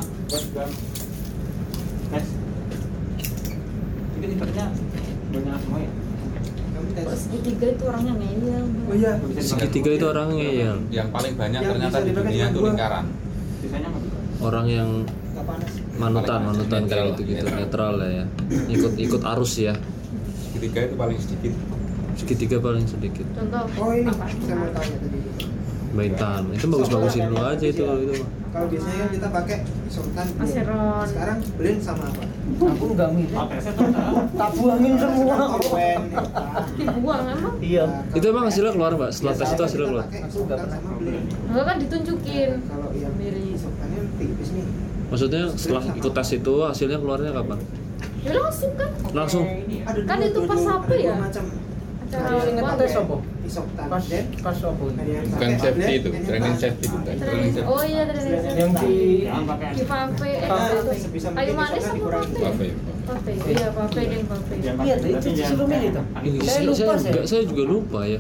Nes. 2.12 2.28
Itu 4.16 4.26
intinya 4.32 4.66
banyak 5.32 5.60
semua 5.60 5.80
ya. 5.84 5.92
Segitiga 7.16 7.68
itu 7.76 7.84
orangnya 7.84 8.14
ngeyel. 8.16 8.64
Oh 8.64 8.96
iya. 8.96 9.12
Segitiga 9.44 9.92
itu 9.92 10.06
orang 10.08 10.28
ngeyel. 10.36 10.78
Yang 10.88 11.08
paling 11.12 11.34
banyak 11.36 11.60
Yang 11.60 11.72
ternyata 11.76 11.98
di 12.00 12.12
dunia 12.16 12.46
itu 12.48 12.60
lingkaran. 12.64 13.06
Orang 14.40 14.66
yang. 14.72 14.90
Manutan, 15.96 16.40
manutan 16.44 16.82
netral 16.84 16.90
kayak 16.90 17.06
lah, 17.06 17.12
gitu-gitu, 17.16 17.46
netral. 17.46 17.60
netral 17.62 17.94
lah 18.00 18.10
ya. 18.10 18.26
Ikut 18.72 18.94
ikut 19.00 19.22
arus 19.36 19.54
ya. 19.60 19.74
Segitiga 20.52 20.80
itu 20.88 20.96
paling 20.96 21.20
sedikit. 21.20 21.54
Segitiga 22.16 22.58
paling 22.64 22.86
sedikit. 22.88 23.26
Contoh. 23.36 23.64
Oh 23.80 23.92
ini 23.92 24.08
apa? 24.08 24.26
saya 24.28 24.56
mau 24.56 24.70
tanya 24.72 24.98
tadi. 25.04 25.20
Baitan. 25.96 26.42
Itu 26.52 26.66
bagus-bagusin 26.68 27.24
dulu 27.32 27.44
aja 27.44 27.66
itu 27.66 27.82
kalau 27.84 28.02
itu. 28.04 28.16
Kalau 28.56 28.68
biasanya 28.72 28.98
kan 29.00 29.10
kita 29.12 29.28
pakai 29.32 29.58
sultan. 29.92 30.28
Aceron. 30.40 31.06
Sekarang 31.12 31.38
blend 31.60 31.80
sama 31.84 32.06
apa? 32.08 32.24
aku 32.46 32.86
nggak 32.94 33.10
milih 33.12 33.36
tak 34.38 34.50
buangin 34.56 34.94
semua 34.96 35.36
Wen. 35.74 36.02
Dibuang 36.78 37.24
emang. 37.26 37.56
iya 37.60 37.84
Itu 38.14 38.26
emang 38.32 38.46
hasilnya 38.48 38.72
keluar 38.78 38.92
mbak. 38.96 39.12
Setelah 39.12 39.34
tes 39.36 39.50
itu 39.52 39.64
hasilnya 39.66 39.88
keluar. 39.92 40.06
Aku 40.08 40.38
nggak 40.48 40.58
pernah. 40.62 40.80
Enggak 41.52 41.64
kan 41.68 41.76
ditunjukin. 41.84 42.50
Kalau 42.64 42.90
yang 42.96 43.14
Sendiri. 43.16 43.46
sultannya 43.60 44.02
tipis 44.22 44.50
nih. 44.56 44.66
Maksudnya 45.16 45.48
setelah 45.56 45.84
ikut 45.96 46.12
tes 46.12 46.30
itu 46.36 46.54
hasilnya 46.60 47.00
keluarnya 47.00 47.32
kapan? 47.32 47.56
Ya 48.20 48.36
langsung 48.36 48.72
kan. 48.76 48.90
Langsung. 49.16 49.48
Ada 49.48 50.00
Kan 50.04 50.18
itu 50.20 50.36
dua- 50.36 50.50
pas 50.52 50.64
apa 50.68 50.92
ya? 50.92 51.14
macam. 51.16 51.44
Acara 52.06 52.36
yang 52.44 52.60
apa? 52.60 52.74
tes 52.76 52.94
apa? 52.94 53.16
Pas 53.88 54.04
pas 54.44 54.58
apa 54.60 54.84
yang 55.08 55.24
Bukan 55.32 55.50
safety 55.56 55.94
itu, 55.96 56.10
yang 56.12 56.26
training 56.28 56.56
safety 56.60 56.86
bukan. 56.92 57.16
Training 57.16 57.24
Training. 57.24 57.52
safety. 57.56 57.72
Oh 57.72 57.84
iya 57.88 58.04
training 58.04 58.28
safety. 58.36 58.60
yang 58.60 58.72
di 58.76 58.92
di 59.72 59.84
Kayu 59.88 60.04
mungkin 61.32 61.56
manis 61.56 61.80
apa 61.80 61.96
dikurangi. 61.96 62.36
vape? 62.36 62.68
Apa 63.08 63.32
ya? 63.32 63.70
Vape. 63.72 64.02
Iya 64.04 64.20
dan 64.20 64.36
vape. 64.36 64.56
iya 64.84 64.96
itu 65.00 65.56
tuh 65.56 65.68
Ih, 66.28 66.44
saya 66.44 66.60
lupa 66.68 67.00
saya, 67.00 67.24
saya 67.24 67.44
juga, 67.48 67.64
lupa 67.64 68.00
ya. 68.04 68.20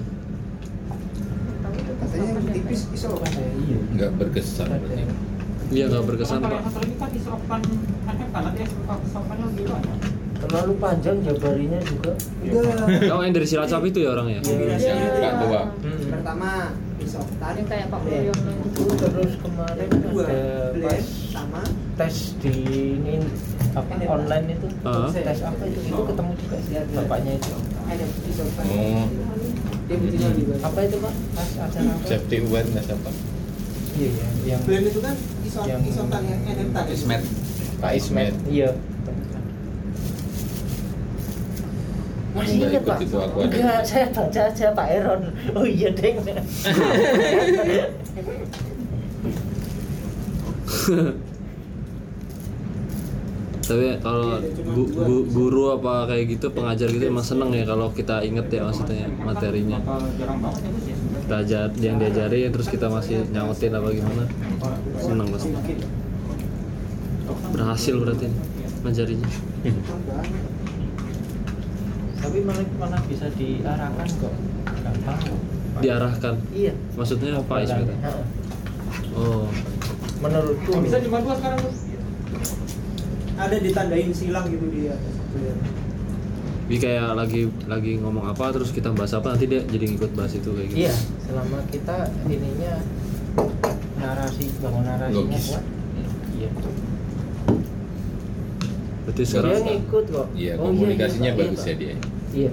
Katanya 2.00 2.24
yang 2.40 2.48
tipis 2.56 2.82
iso. 2.96 3.12
iya 3.60 3.78
Nggak 3.92 4.12
berkesan 4.16 4.68
berarti. 4.72 5.35
Iya 5.74 5.86
nggak 5.90 6.04
berkesan 6.06 6.40
pak. 6.46 6.62
terlalu 10.46 10.74
panjang 10.78 11.18
jabarinya 11.26 11.80
juga 11.82 12.12
Enggak. 12.46 13.10
Oh 13.18 13.22
yang 13.26 13.34
dari 13.34 13.48
Cilacap 13.50 13.82
itu 13.90 14.00
ya 14.06 14.10
orangnya? 14.14 14.40
Kombinasinya 14.46 14.94
Yang 14.94 15.10
dua. 15.10 15.20
Kak 15.20 15.34
tua. 15.42 15.62
Hmm. 15.82 16.10
Pertama. 16.14 16.52
Yang 16.96 17.66
kayak 17.66 17.88
Pak. 17.90 18.00
Mulyono 18.06 18.52
itu 18.66 18.84
terus 19.00 19.32
kemarin 19.42 19.88
Dua 19.90 20.24
ada 20.26 20.40
pas 20.86 21.06
sama 21.32 21.62
tes 21.96 22.16
di 22.44 22.56
ini 23.00 23.16
apa 23.76 23.94
online 24.08 24.48
itu 24.56 24.68
Ah. 24.84 25.08
tes 25.12 25.40
apa 25.44 25.64
itu 25.68 25.80
itu 25.80 26.02
ketemu 26.04 26.32
juga 26.40 26.58
sih 26.64 26.74
bapaknya 26.96 27.32
itu 27.40 27.54
ada 27.88 28.06
isoktan. 28.30 28.66
Oh. 28.70 29.06
Dia 29.86 29.96
juga. 30.34 30.56
apa 30.66 30.80
itu 30.82 30.98
pak 30.98 31.14
pas 31.38 31.50
acara 31.62 31.90
apa 31.94 32.06
Safety 32.10 32.36
awareness 32.42 32.88
apa? 32.90 33.10
iya 33.96 34.10
iya 34.12 34.26
yang 34.56 34.62
Blend 34.66 34.86
itu 34.92 35.00
kan 35.00 35.16
iso 35.56 36.04
Yang- 36.06 36.44
NM 36.46 36.70
tadi. 36.72 36.90
Ismet. 36.92 37.22
Pak 37.80 37.92
Ismet. 37.94 38.34
iya 38.46 38.70
masih 42.36 42.68
ingat 42.68 42.84
pak 42.84 43.00
enggak 43.00 43.80
saya 43.82 44.12
baca 44.12 44.42
aja 44.46 44.68
pak 44.76 44.88
Eron 44.92 45.22
oh 45.56 45.64
iya 45.64 45.88
deng 45.90 46.20
Tapi 53.66 53.98
kalau 53.98 54.38
gu- 54.46 54.92
gu- 54.94 55.26
guru 55.26 55.74
apa 55.74 56.06
kayak 56.06 56.38
gitu 56.38 56.54
pengajar 56.54 56.86
gitu 56.86 57.02
emang 57.02 57.26
seneng 57.26 57.50
ya 57.50 57.66
kalau 57.66 57.90
kita 57.90 58.22
inget 58.22 58.46
ya 58.52 58.62
maksudnya 58.62 59.10
materinya. 59.18 59.82
Kita 61.26 61.42
ajar 61.42 61.74
yang 61.82 61.98
diajari 61.98 62.46
terus 62.54 62.70
kita 62.70 62.86
masih 62.86 63.26
nyautin 63.34 63.74
apa 63.74 63.90
gimana. 63.90 64.30
Seneng 65.02 65.26
pasti. 65.34 65.50
Berhasil 67.50 67.96
berarti 67.98 68.30
ngajarinya. 68.86 69.30
tapi 72.26 72.42
malah 72.42 72.66
malah 72.82 73.02
bisa 73.06 73.30
diarahkan 73.38 74.08
kok 74.18 74.34
gampang 74.66 75.22
Diarahkan. 75.82 76.34
iya 76.54 76.74
Maksudnya 76.98 77.38
apa 77.38 77.54
Ismet? 77.62 77.90
Heeh. 77.90 78.26
Oh. 79.14 79.46
menurutku 80.22 80.72
Bisa 80.86 81.02
cuma 81.06 81.22
dua 81.22 81.38
sekarang 81.38 81.60
tuh. 81.62 81.74
Ada 83.36 83.56
ditandain 83.62 84.14
silang 84.14 84.46
gitu 84.50 84.66
di 84.70 84.90
atas. 84.90 85.14
Jadi 86.66 86.78
kayak 86.80 87.14
lagi 87.14 87.42
lagi 87.66 87.92
ngomong 87.96 88.26
apa 88.26 88.50
terus 88.50 88.70
kita 88.70 88.90
bahas 88.90 89.14
apa 89.14 89.32
nanti 89.32 89.46
dia 89.46 89.62
jadi 89.62 89.86
ngikut 89.86 90.12
bahas 90.12 90.34
itu 90.34 90.50
kayak 90.50 90.68
gitu. 90.68 90.78
iya 90.82 90.94
selama 91.22 91.62
kita 91.70 91.98
ininya 92.26 92.74
narasi 93.96 94.50
bangun 94.58 94.82
narasinya 94.84 95.14
Logis. 95.30 95.46
kuat 95.48 95.64
iya 96.34 96.50
Berarti 99.06 99.14
dia 99.16 99.30
sekarang 99.30 99.62
ngikut 99.62 100.06
kok 100.10 100.28
Iya, 100.34 100.54
Oh, 100.58 100.66
komunikasinya 100.66 101.22
iya, 101.24 101.32
iya, 101.32 101.42
bagus 101.44 101.60
Pak. 101.60 101.68
ya 101.68 101.76
dia. 101.78 101.96
iya 102.34 102.52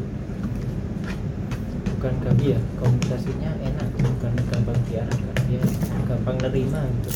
bukan 1.89 2.13
gampang 2.19 2.39
ya 2.45 2.59
komunikasinya 2.77 3.51
enak 3.63 3.89
bukan 3.97 4.33
gampang 4.45 4.79
diarahkan 4.87 5.37
dia 5.47 5.63
gampang 6.05 6.37
nerima 6.37 6.81
gitu 7.01 7.11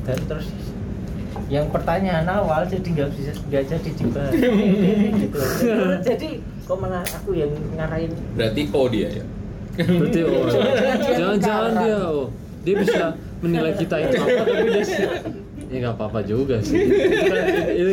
dan 0.00 0.18
terus 0.26 0.48
yang 1.50 1.66
pertanyaan 1.68 2.24
awal 2.24 2.62
jadi 2.62 2.86
nggak 2.86 3.10
bisa 3.12 3.32
nggak 3.44 3.64
jadi 3.66 3.90
dibahas 3.92 4.32
gitu 5.20 5.40
jadi 6.00 6.28
kok 6.62 6.76
malah 6.78 7.02
aku 7.04 7.30
yang 7.34 7.50
ngarahin 7.74 8.14
Berarti 8.32 8.62
O 8.70 8.86
dia 8.86 9.08
ya. 9.12 9.24
Berarti 9.76 10.18
oh, 10.22 10.46
Jangan-jangan 10.46 11.16
jangan-jangan 11.18 11.72
dia 11.74 11.82
dia 11.82 11.98
oh 12.06 12.26
dia 12.60 12.74
bisa 12.76 13.04
menilai 13.40 13.72
kita 13.74 13.96
itu 13.98 14.16
apa 14.16 14.30
tapi 14.36 14.68
dia 14.68 14.84
ya 15.66 15.76
nggak 15.80 15.94
apa-apa 15.96 16.20
juga 16.22 16.58
sih. 16.60 16.78
Itu 16.78 17.92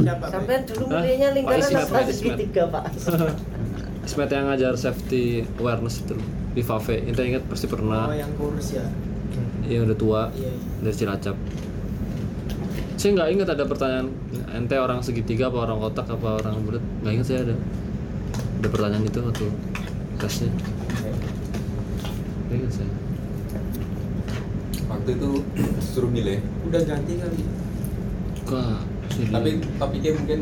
kan- 0.00 0.20
sampai 0.26 0.64
dulu 0.64 0.84
Hah? 0.88 1.00
milihnya 1.00 1.28
lingkaran 1.32 1.60
apa 1.70 1.84
Pak 1.86 2.00
Ismet. 2.02 2.16
segitiga 2.34 2.62
pak 2.68 2.84
Ismet 4.02 4.28
yang 4.28 4.44
ngajar 4.48 4.72
safety 4.74 5.24
awareness 5.56 6.00
itu 6.00 6.12
loh, 6.12 6.24
di 6.50 6.60
Fave. 6.60 7.04
Kita 7.04 7.20
ingat 7.22 7.44
pasti 7.44 7.64
Oh, 7.64 7.70
pernah 7.70 8.08
yang 8.10 8.32
kurus 8.34 8.72
ya. 8.72 8.84
yang 9.64 9.84
udah 9.84 9.96
tua 9.96 10.20
Iya. 10.32 10.48
iya. 10.48 10.52
dari 10.82 10.94
Cilacap. 10.94 11.36
Saya 12.98 13.10
nggak 13.14 13.28
ingat 13.30 13.48
ada 13.54 13.62
pertanyaan 13.62 14.10
ente 14.52 14.74
orang 14.74 14.98
segitiga 15.00 15.46
apa 15.46 15.70
orang 15.70 15.78
kotak 15.78 16.10
apa 16.10 16.42
orang 16.42 16.54
bulat 16.66 16.82
nggak 17.00 17.12
ingat 17.14 17.26
saya 17.30 17.40
ada 17.46 17.54
ada 18.58 18.68
pertanyaan 18.68 19.06
itu 19.06 19.18
waktu 19.22 19.46
tesnya 20.18 20.50
nggak 22.50 22.56
ingat 22.58 22.72
saya 22.74 22.92
Waktu 24.88 25.20
itu 25.20 25.28
suruh 25.84 26.08
milih. 26.08 26.40
Udah 26.64 26.80
ganti 26.80 27.20
kali. 27.20 27.44
Kak, 28.48 28.80
sini. 29.12 29.28
Tapi 29.28 29.50
topiknya 29.76 30.16
mungkin 30.16 30.40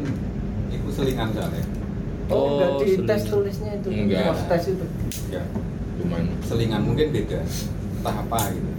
itu 0.70 0.88
selingan 0.94 1.34
soalnya. 1.34 1.66
oh, 2.30 2.78
Oh, 2.78 2.78
di 2.78 2.94
tes 3.02 3.26
sulit. 3.26 3.50
tulisnya 3.50 3.70
itu 3.74 3.88
Enggak. 3.90 4.38
Tes 4.46 4.70
itu 4.70 4.86
Ya, 5.34 5.42
Cuman 5.98 6.30
selingan 6.46 6.86
mungkin 6.86 7.10
beda. 7.10 7.42
Entah 7.42 8.14
apa 8.22 8.38
gitu. 8.54 8.70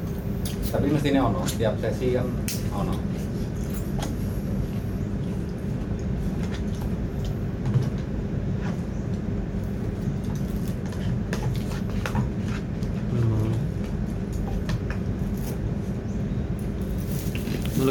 Tapi 0.72 0.88
mestinya 0.88 1.28
ono, 1.28 1.44
tiap 1.60 1.76
sesi 1.84 2.16
kan 2.16 2.28
ono. 2.72 2.96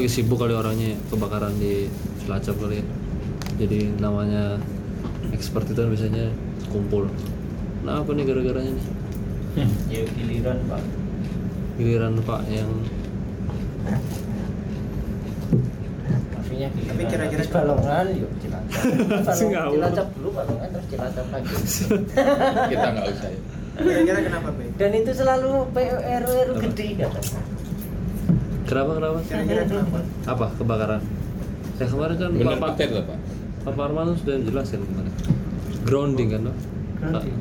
Lagi 0.07 0.23
sibuk 0.23 0.39
kali 0.39 0.55
orangnya 0.55 0.95
kebakaran 1.11 1.51
di 1.59 1.91
Cilacap 2.23 2.55
kali 2.63 2.79
ya. 2.79 2.87
Jadi 3.59 3.91
namanya 3.99 4.55
expert 5.35 5.67
itu 5.67 5.75
kan 5.75 5.91
biasanya 5.91 6.31
kumpul. 6.71 7.11
Nah 7.83 8.07
apa 8.07 8.15
nih 8.15 8.23
gara-garanya 8.23 8.71
nih? 8.71 8.87
Ya 9.91 10.07
giliran 10.15 10.63
pak. 10.71 10.79
Giliran 11.75 12.15
pak 12.23 12.41
yang 12.47 12.71
giliran. 16.47 16.71
Tapi 16.87 17.03
kira-kira 17.11 17.43
balongan 17.51 18.07
yuk 18.15 18.31
cilacap. 18.39 18.79
Balong- 19.27 19.75
cilacap 19.75 20.07
dulu 20.15 20.29
balongan 20.39 20.69
terus 20.71 20.87
cilacap 20.87 21.27
lagi. 21.35 21.55
Kita 22.71 22.87
nggak 22.95 23.07
usah 23.11 23.31
ya. 23.35 23.41
Kira-kira 23.75 24.19
kenapa, 24.23 24.49
Be? 24.55 24.71
dan 24.79 24.91
itu 24.95 25.11
selalu 25.19 25.67
PRW 25.75 26.63
gede 26.63 26.89
katanya 26.95 27.56
kenapa 28.67 28.91
kenapa 28.95 29.19
Kira-kira 29.25 29.63
kenapa? 29.65 29.99
apa 30.27 30.47
kebakaran 30.53 31.01
ya 31.77 31.87
kemarin 31.87 32.17
kan 32.17 32.31
Bener 32.33 32.57
Pak, 32.57 32.69
paket 32.71 32.89
lah 32.91 33.05
pak. 33.05 33.19
Pak 33.63 33.73
Parman 33.75 34.15
sudah 34.17 34.37
jelaskan 34.41 34.81
kemarin 34.83 35.13
grounding 35.83 36.29
kan 36.29 36.41
Pak? 36.43 36.57
Grounding. 37.01 37.37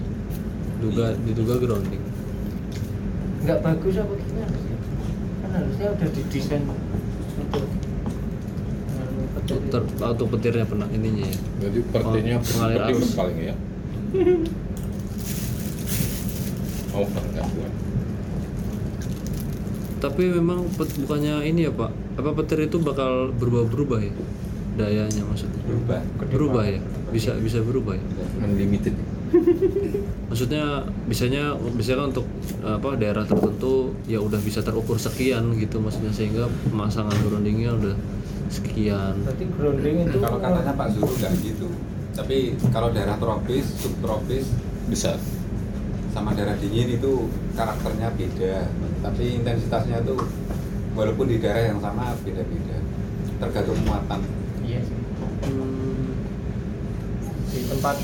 duga 0.77 1.05
diduga 1.19 1.55
grounding 1.57 2.03
nggak 3.41 3.59
bagus 3.59 3.95
apa 3.95 4.13
gimana 4.15 4.57
kan 5.37 5.49
harusnya 5.51 5.87
udah 5.91 6.09
didesain 6.09 6.61
itu 6.61 7.59
anu. 8.95 9.21
Ter, 9.67 9.81
auto 9.99 10.23
petirnya 10.27 10.65
pernah 10.65 10.87
ininya 10.89 11.25
ya 11.25 11.37
Jadi 11.61 11.79
pertinya 11.87 12.35
Oh, 12.35 12.43
pengalir 12.43 12.81
arus. 12.83 13.11
paling 13.13 13.37
ya. 13.39 13.55
Oh, 16.91 17.03
enggak 17.03 17.45
bukan. 17.45 17.71
Tapi 20.05 20.29
memang 20.29 20.69
pet- 20.77 20.93
bukannya 21.01 21.41
ini 21.49 21.65
ya 21.65 21.71
pak. 21.73 21.89
Apa 22.21 22.29
petir 22.37 22.69
itu 22.69 22.77
bakal 22.77 23.33
berubah-berubah 23.33 23.99
ya 24.05 24.13
dayanya 24.77 25.23
maksudnya? 25.25 25.61
Berubah. 25.65 25.99
Berubah 26.29 26.63
ya? 26.69 26.79
Bisa 27.09 27.33
bisa 27.41 27.65
berubah 27.65 27.97
ya? 27.97 28.05
Unlimited. 28.45 28.93
maksudnya 30.29 30.85
bisanya 31.09 31.57
biasanya 31.57 31.97
kan 31.97 32.07
untuk 32.13 32.27
apa 32.61 32.89
daerah 32.95 33.25
tertentu 33.25 33.91
ya 34.05 34.21
udah 34.21 34.37
bisa 34.39 34.61
terukur 34.61 34.95
sekian 35.01 35.57
gitu 35.57 35.81
maksudnya 35.81 36.13
sehingga 36.13 36.45
pemasangan 36.69 37.17
groundingnya 37.25 37.73
udah 37.73 37.95
sekian. 38.53 39.25
Berarti 39.25 39.45
grounding 39.57 39.95
itu 40.05 40.17
kalau 40.21 40.37
katanya 40.37 40.73
Pak 40.77 40.87
Zuru 40.93 41.13
nggak 41.17 41.33
gitu. 41.41 41.67
Tapi 42.15 42.37
kalau 42.71 42.93
daerah 42.93 43.17
tropis 43.19 43.65
subtropis 43.81 44.45
Bisa. 44.87 45.17
sama 46.15 46.31
daerah 46.31 46.55
dingin 46.55 46.95
itu 46.95 47.27
karakternya 47.59 48.07
beda 48.15 48.71
tapi 49.05 49.37
intensitasnya 49.37 50.01
tuh 50.01 50.17
walaupun 50.97 51.29
di 51.29 51.37
daerah 51.37 51.69
yang 51.69 51.77
sama 51.77 52.17
beda-beda. 52.25 52.77
Tergantung 53.37 53.77
muatan. 53.85 54.19
Iya 54.65 54.81
sih. 54.81 54.97
Hmm, 55.45 56.17
di 57.53 57.61
tempat 57.69 58.01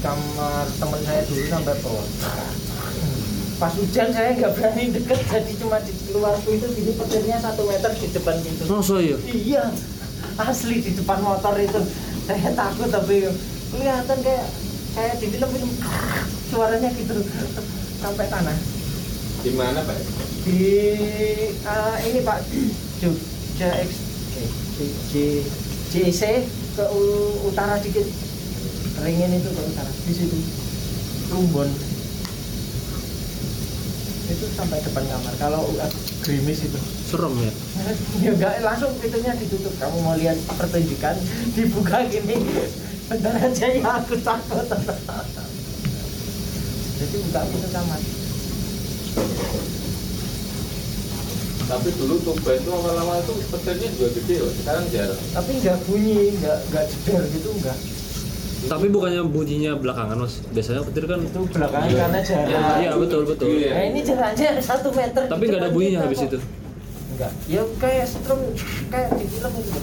kamar 0.00 0.64
teman 0.80 1.00
saya 1.04 1.20
dulu 1.28 1.42
sampai 1.52 1.76
bawah. 1.84 2.06
Pas 3.60 3.72
hujan 3.76 4.08
saya 4.10 4.30
nggak 4.34 4.52
berani 4.56 4.84
deket 4.90 5.20
jadi 5.28 5.52
cuma 5.60 5.78
di 5.84 5.92
keluarku 6.08 6.48
itu 6.50 6.66
gini 6.74 6.92
petirnya 6.96 7.36
satu 7.38 7.68
meter 7.68 7.92
di 7.92 8.08
depan 8.08 8.36
pintu. 8.40 8.62
Masa 8.72 8.96
ya 9.04 9.16
iya. 9.28 9.64
Asli 10.40 10.80
di 10.80 10.96
depan 10.96 11.20
motor 11.20 11.52
itu. 11.60 11.80
Saya 12.24 12.50
takut 12.56 12.88
tapi 12.88 13.28
kelihatan 13.68 14.18
kayak 14.24 14.46
kayak 14.96 15.14
di 15.20 15.26
film 15.28 15.48
film 15.52 15.70
suaranya 16.48 16.88
gitu. 16.96 17.20
Sampai 18.00 18.26
tanah 18.26 18.81
di 19.42 19.50
mana 19.52 19.82
Pak? 19.82 19.98
Di 20.46 20.62
eh, 21.58 21.96
ini 22.06 22.20
Pak 22.22 22.38
Jogja 23.02 23.68
X 23.82 23.90
eh, 24.38 24.48
J- 24.78 24.98
J- 25.10 25.46
JC 25.92 26.22
ke 26.72 26.84
utara 27.44 27.76
dikit. 27.78 28.06
Ringin 29.02 29.34
itu 29.34 29.50
ke 29.50 29.62
utara. 29.66 29.90
Di 29.90 30.12
situ. 30.14 30.38
Rumbon 31.28 31.68
itu 34.22 34.46
sampai 34.56 34.80
depan 34.80 35.04
kamar. 35.04 35.34
Kalau 35.36 35.60
uh, 35.66 35.90
gerimis 36.24 36.64
itu. 36.64 36.78
Serem 37.10 37.34
ya? 37.36 37.52
Ya 38.24 38.30
enggak 38.32 38.54
langsung 38.62 38.94
pintunya 39.02 39.34
ditutup. 39.36 39.74
Kamu 39.76 39.98
mau 40.00 40.16
lihat 40.16 40.38
pertunjukan 40.54 41.16
dibuka 41.58 42.06
gini. 42.08 42.36
Bentar 43.10 43.34
aja 43.36 43.66
ya 43.68 43.90
aku 44.00 44.16
takut. 44.22 44.64
Jadi 47.02 47.16
buka 47.18 47.40
pintu 47.50 47.68
kamar 47.74 47.98
tapi 51.72 51.88
dulu 51.96 52.14
Toba 52.20 52.52
itu 52.52 52.68
awal-awal 52.68 53.16
itu 53.24 53.32
petirnya 53.48 53.88
juga 53.96 54.08
gede 54.12 54.36
loh 54.44 54.52
sekarang 54.60 54.84
jarang. 54.92 55.20
Tapi 55.32 55.50
nggak 55.56 55.78
bunyi 55.88 56.36
nggak 56.36 56.58
nggak 56.68 56.84
jeder 56.84 57.22
gitu 57.32 57.48
enggak 57.56 57.78
tapi 58.62 58.86
bukannya 58.94 59.26
bunyinya 59.26 59.74
belakangan 59.74 60.22
mas? 60.22 60.38
Biasanya 60.54 60.86
petir 60.86 61.04
kan 61.10 61.18
itu 61.18 61.40
belakangan 61.50 61.88
karena 61.98 62.20
jarak 62.22 62.46
ya, 62.46 62.60
iya 62.78 62.90
betul 62.94 63.26
betul. 63.26 63.50
Nah 63.50 63.84
ini 63.90 64.00
jaraknya 64.06 64.48
satu 64.62 64.94
meter 64.94 65.26
tapi 65.26 65.44
nggak 65.50 65.60
ada 65.66 65.70
bunyinya 65.74 65.98
habis 66.06 66.20
itu? 66.22 66.38
Enggak 67.16 67.32
ya 67.50 67.62
kayak 67.82 68.06
strum 68.06 68.38
kayak 68.86 69.10
di 69.18 69.26
film 69.26 69.52
itu. 69.58 69.80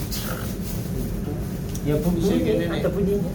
Ya 1.84 1.94
bunyi 2.00 2.32
ada 2.72 2.88
bunyinya. 2.88 3.32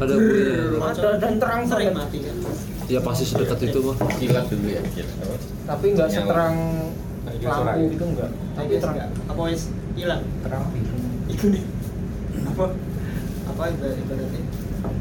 Ada 0.00 0.14
bunyinya. 0.16 0.78
Ada 0.80 1.08
dan 1.20 1.34
terang 1.36 1.62
sering 1.68 1.92
mati 1.92 2.18
kan 2.24 2.36
ya 2.86 3.00
pasti 3.00 3.24
sedekat 3.24 3.58
itu 3.64 3.78
mah 3.82 3.96
Kilat 4.14 4.46
dulu 4.46 4.68
ya. 4.68 4.82
kilat. 4.86 5.40
Tapi 5.64 5.86
nggak 5.92 6.08
seterang 6.08 6.54
Kayak 7.26 7.50
lampu 7.58 7.66
ya? 7.76 7.90
gitu 7.90 8.04
enggak 8.06 8.30
tapi 8.54 8.72
terang 8.76 8.94
enggak 8.94 9.10
apa 9.26 9.40
wis 9.44 9.62
hilang 9.92 10.22
terang 10.40 10.62
itu 11.26 11.44
nih 11.50 11.64
apa 12.46 12.64
apa 13.46 13.62
ibarat- 13.68 13.98
ibaratnya 13.98 14.42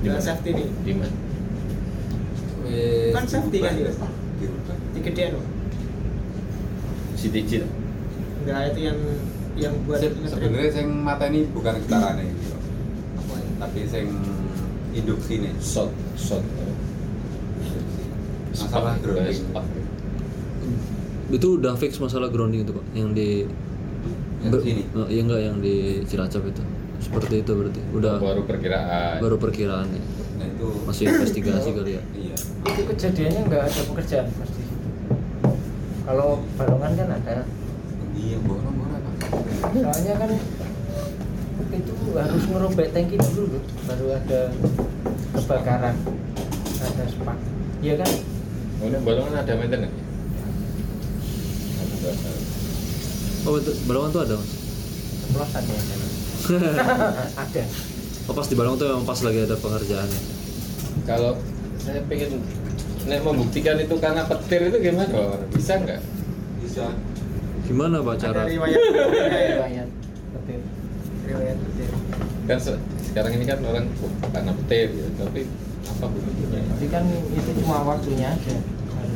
Nggak 0.01 0.11
mana? 0.11 0.25
safety 0.25 0.49
nih 0.51 0.67
Di 0.81 0.91
mana? 0.95 1.13
Wes, 2.65 3.13
Kan 3.13 3.23
safety 3.25 3.57
kan 3.59 3.73
dirubah 3.77 4.09
di 4.89 4.99
gedean 5.01 5.29
loh 5.33 5.45
CTC. 7.15 7.51
lah. 7.57 7.69
enggak 8.41 8.59
itu 8.67 8.79
yang 8.83 8.99
yang 9.55 9.73
buat 9.85 9.99
Se- 9.99 10.17
sebenarnya 10.25 10.69
yang 10.75 10.89
mata 10.97 11.25
ini 11.25 11.47
bukan 11.47 11.73
ketarane 11.79 12.25
gitu 12.27 12.57
apa 13.15 13.33
ya? 13.33 13.47
tapi 13.57 13.77
yang 13.85 14.09
induksi 14.91 15.33
nih 15.39 15.53
Shot, 15.57 15.87
shot. 16.15 16.41
Masalah 18.65 18.91
Spark, 18.91 19.03
grounding. 19.05 19.37
spark. 19.39 19.67
itu 21.27 21.47
udah 21.55 21.73
fix 21.75 21.97
masalah 21.97 22.27
grounding 22.27 22.61
itu 22.61 22.71
pak. 22.71 22.85
Yang 22.91 23.09
di 23.13 23.29
Yang 24.39 24.51
ber- 24.51 24.63
sini? 24.63 24.83
eh, 24.85 25.07
iya 25.09 25.21
enggak 25.21 25.41
yang 25.41 25.57
di 25.57 25.75
Cilacap 26.03 26.43
itu. 26.43 26.61
Seperti 26.97 27.35
itu 27.39 27.51
berarti. 27.51 27.81
Udah 27.91 28.13
Baru 28.17 28.41
perkiraan. 28.43 29.15
baru 29.19 29.35
perkiraan 29.35 29.87
ya. 29.87 30.01
Nah 30.35 30.45
itu 30.47 30.67
masih 30.83 31.03
investigasi 31.07 31.69
kali 31.71 31.91
ya. 31.91 32.01
Iya. 32.11 32.35
Itu 32.63 32.81
kejadiannya 32.87 33.41
nggak 33.43 33.61
ada 33.63 33.81
pekerjaan 33.85 34.27
pasti 34.31 34.61
kalau 36.01 36.29
balongan 36.55 36.91
kan 36.95 37.09
ada. 37.15 37.35
Iya 38.13 38.37
borong 38.41 38.75
borong 38.75 38.93
apa 38.95 39.11
soalnya 39.75 40.13
kan 40.15 40.29
itu 41.67 41.93
harus 42.13 42.43
merobek 42.47 42.87
tangki 42.89 43.17
dulu 43.17 43.59
baru 43.83 44.05
ada 44.13 44.41
kebakaran 45.33 45.95
ada 46.79 47.03
spark 47.05 47.39
iya 47.81 47.95
kan? 47.97 48.07
Oh, 48.07 48.34
ini 48.87 48.97
balongan 49.01 49.35
ada 49.35 49.53
maintenance. 49.55 49.95
Oh 53.45 53.51
betul 53.53 53.73
balongan 53.85 54.09
tuh 54.09 54.21
ada 54.25 54.33
mas 54.37 54.51
ceplosan 55.25 55.63
ya 55.65 55.77
ada 57.45 57.63
oh 58.25 58.33
pas 58.33 58.45
di 58.45 58.55
balongan 58.57 58.77
tuh 58.77 58.87
memang 58.89 59.05
pas 59.05 59.19
lagi 59.21 59.39
ada 59.41 59.55
pengerjaannya 59.57 60.21
Kalau 61.05 61.37
saya 61.77 62.01
pengen 62.09 62.41
nek 63.05 63.21
membuktikan 63.21 63.77
itu 63.77 63.93
karena 64.01 64.25
petir 64.25 64.73
itu 64.73 64.77
gimana? 64.81 65.05
Bang? 65.05 65.45
Bisa 65.53 65.77
nggak? 65.77 66.01
bisa 66.57 66.89
gimana 67.65 68.01
pak 68.01 68.15
cara 68.17 68.41
ada 68.41 68.49
riwayat 68.49 68.77
riwayat 68.77 69.49
riwayat 69.53 69.89
petir 70.33 70.59
riwayat 71.25 71.57
betul. 71.61 71.89
Kan 72.45 72.57
se- 72.61 72.81
sekarang 73.09 73.31
ini 73.37 73.45
kan 73.45 73.57
orang 73.61 73.85
oh, 74.01 74.11
karena 74.29 74.51
petir 74.65 74.87
gitu. 74.89 75.09
Tapi 75.21 75.41
apa 75.85 76.05
buktinya? 76.09 76.59
jadi 76.75 76.87
kan 76.89 77.03
itu 77.09 77.51
cuma 77.61 77.77
waktunya 77.85 78.33
aja 78.33 78.57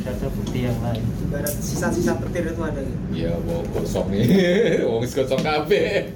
harus 0.09 0.25
ada 0.25 0.29
bukti 0.33 0.59
yang 0.65 0.77
lain. 0.81 1.03
Ibarat 1.29 1.53
sisa-sisa 1.61 2.17
petir 2.17 2.49
itu 2.49 2.61
ada 2.65 2.81
gitu? 2.81 2.99
Ya, 3.13 3.31
mau 3.45 3.61
kosong 3.77 4.09
nih. 4.09 4.25
Wong 4.89 5.05
kosong 5.05 5.41
kabeh. 5.45 6.09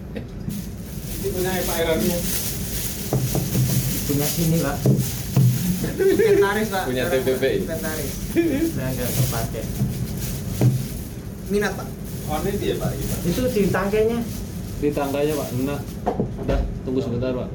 itu 1.23 1.31
punya 1.31 1.55
Pak 1.63 1.75
Eroni 1.79 2.11
punya 4.03 4.27
sini 4.27 4.57
pak. 4.59 4.77
Inventaris 5.95 6.67
Pak. 6.67 6.83
Punya 6.91 7.03
TPP. 7.07 7.43
Pak. 7.43 7.51
inventaris. 7.63 8.13
Nah 8.75 8.87
nggak 8.91 9.09
kepake. 9.09 9.61
Minat 11.47 11.73
Pak? 11.79 11.87
Oh 12.27 12.39
ini 12.43 12.51
dia 12.59 12.75
pak. 12.75 12.91
Gitu 12.95 13.15
itu 13.31 13.41
di 13.51 13.61
tangkainya? 13.71 14.19
Di 14.83 14.89
tangganya 14.91 15.33
pak. 15.39 15.47
Nah 15.63 15.79
udah 16.43 16.59
tunggu 16.83 16.99
sebentar 16.99 17.31
pak. 17.31 17.49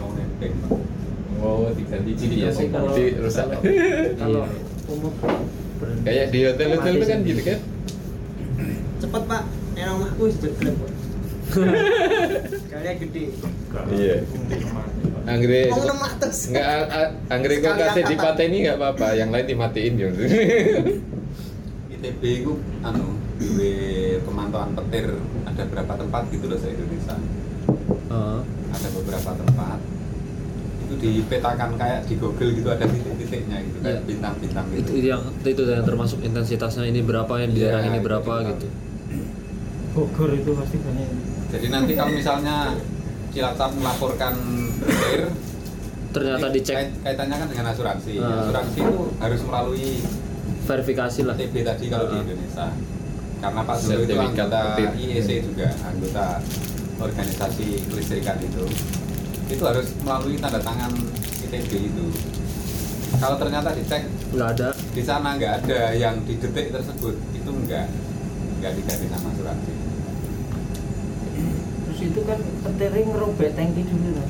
Mau 0.00 0.08
nempel 0.16 0.52
pak 0.56 0.70
Oh, 1.38 1.70
diganti 1.70 2.12
ciri 2.14 2.36
ya, 2.40 2.50
kalau- 2.50 2.90
putih 2.90 3.06
rusak. 3.18 3.46
kalau- 3.46 3.62
kalau 4.20 4.42
umur 4.88 5.12
berhenti. 5.78 6.02
Kayak 6.04 6.26
di 6.28 6.38
hotel-hotel 6.44 6.92
itu 6.92 7.06
kan 7.06 7.18
gitu 7.24 7.42
kan? 7.44 7.58
cepet 8.98 9.22
Pak 9.24 9.42
yang 9.72 9.94
rumah 9.94 10.10
wih 10.18 10.34
jeglek 10.34 10.74
Pak 10.74 10.90
kalian 12.70 12.96
gede 12.98 13.24
Iya. 13.88 14.16
Anggre 15.24 15.60
mau 15.70 15.80
enam 15.80 15.98
atas 16.02 16.50
Enggak, 16.50 16.66
a- 16.66 16.88
a- 16.90 17.12
anggre 17.30 17.54
kok 17.58 17.74
kasih 17.74 18.04
dipateni 18.04 18.56
enggak 18.60 18.76
apa-apa, 18.76 19.06
yang 19.14 19.30
lain 19.30 19.46
dimatiin 19.46 19.94
yo. 19.96 20.10
ITB 21.88 22.22
itu 22.42 22.52
anu 22.80 23.06
duwe 23.38 23.72
pemantauan 24.20 24.74
petir 24.74 25.14
ada 25.44 25.62
berapa 25.64 25.92
tempat 25.94 26.22
gitu 26.28 26.44
loh 26.46 26.58
se 26.58 26.68
Indonesia 26.68 27.16
Heeh. 28.08 28.38
ada 28.68 28.88
beberapa 28.92 29.30
tempat 29.32 29.78
dipetakan 30.98 31.70
kayak 31.74 32.00
di 32.04 32.14
Google 32.14 32.50
gitu 32.52 32.68
ada 32.68 32.84
titik-titiknya 32.84 33.58
gitu 33.60 33.78
kayak 33.78 33.94
Iya. 33.94 34.04
bintang-bintang 34.04 34.64
gitu. 34.70 34.80
Itu 34.80 34.92
yang 35.00 35.22
itu 35.40 35.62
yang 35.64 35.82
termasuk 35.82 36.18
intensitasnya 36.20 36.84
ini 36.84 37.00
berapa 37.00 37.32
yang 37.36 37.50
di 37.50 37.58
Iya, 37.58 37.66
daerah 37.68 37.82
ini 37.84 37.96
itu 37.96 38.04
berapa 38.04 38.32
gitu. 38.46 38.66
Bogor 39.90 40.30
itu 40.32 40.50
pasti 40.52 40.76
banyak. 40.78 41.08
Jadi 41.48 41.66
nanti 41.68 41.92
kalau 41.92 42.12
misalnya 42.12 42.56
Cilacap 43.28 43.70
melaporkan 43.72 44.34
petir 44.80 45.20
ternyata 46.08 46.46
ini 46.46 46.54
dicek. 46.54 46.74
kait- 46.74 46.96
kaitannya 47.02 47.36
kan 47.36 47.46
dengan 47.46 47.66
asuransi. 47.68 48.12
Ah. 48.18 48.40
asuransi 48.42 48.78
itu 48.80 48.96
harus 49.14 49.40
melalui 49.42 49.88
verifikasi 50.64 51.20
lah. 51.22 51.34
TB 51.34 51.54
tadi 51.62 51.84
kalau 51.86 52.06
di 52.06 52.16
Ah. 52.16 52.24
Indonesia. 52.24 52.66
Karena 53.38 53.60
Pak 53.62 53.76
Zul 53.78 54.02
itu 54.02 54.14
anggota. 54.14 54.60
IEC 54.92 55.30
juga 55.44 55.68
anggota 55.80 56.26
organisasi 56.98 57.66
kelistrikan 57.86 58.34
itu 58.40 58.64
itu 59.48 59.62
harus 59.64 59.88
melalui 60.04 60.36
tanda 60.36 60.60
tangan 60.60 60.92
ITB 61.48 61.70
itu. 61.92 62.06
Kalau 63.18 63.36
ternyata 63.40 63.72
dicek 63.72 64.04
nggak 64.36 64.48
ada. 64.56 64.68
di 64.92 65.02
sana 65.02 65.34
nggak 65.40 65.52
ada 65.64 65.96
yang 65.96 66.20
di 66.28 66.36
detik 66.36 66.68
tersebut 66.68 67.16
itu 67.32 67.50
nggak 67.50 67.86
nggak 68.60 68.72
diganti 68.76 69.06
sama 69.08 69.32
surat 69.32 69.56
terus 71.88 72.00
itu 72.04 72.20
kan 72.28 72.36
petirnya 72.36 73.00
ngerobek 73.08 73.56
tangki 73.56 73.82
dulu 73.88 74.20
kan 74.20 74.28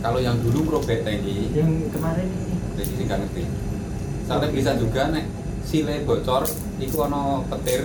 kalau 0.00 0.16
yang 0.16 0.36
dulu 0.40 0.64
merobek 0.64 1.04
tangki. 1.04 1.52
Yang 1.52 1.92
kemarin 1.92 2.24
ini. 2.24 2.56
Jadi 2.80 2.92
sih 2.96 3.04
nggak 3.04 3.18
ngerti. 3.20 3.42
Soalnya 4.24 4.48
bisa 4.48 4.70
juga 4.80 5.02
nek 5.12 5.26
sile 5.68 5.96
bocor 6.08 6.48
itu 6.80 6.96
ono 6.96 7.44
petir 7.44 7.84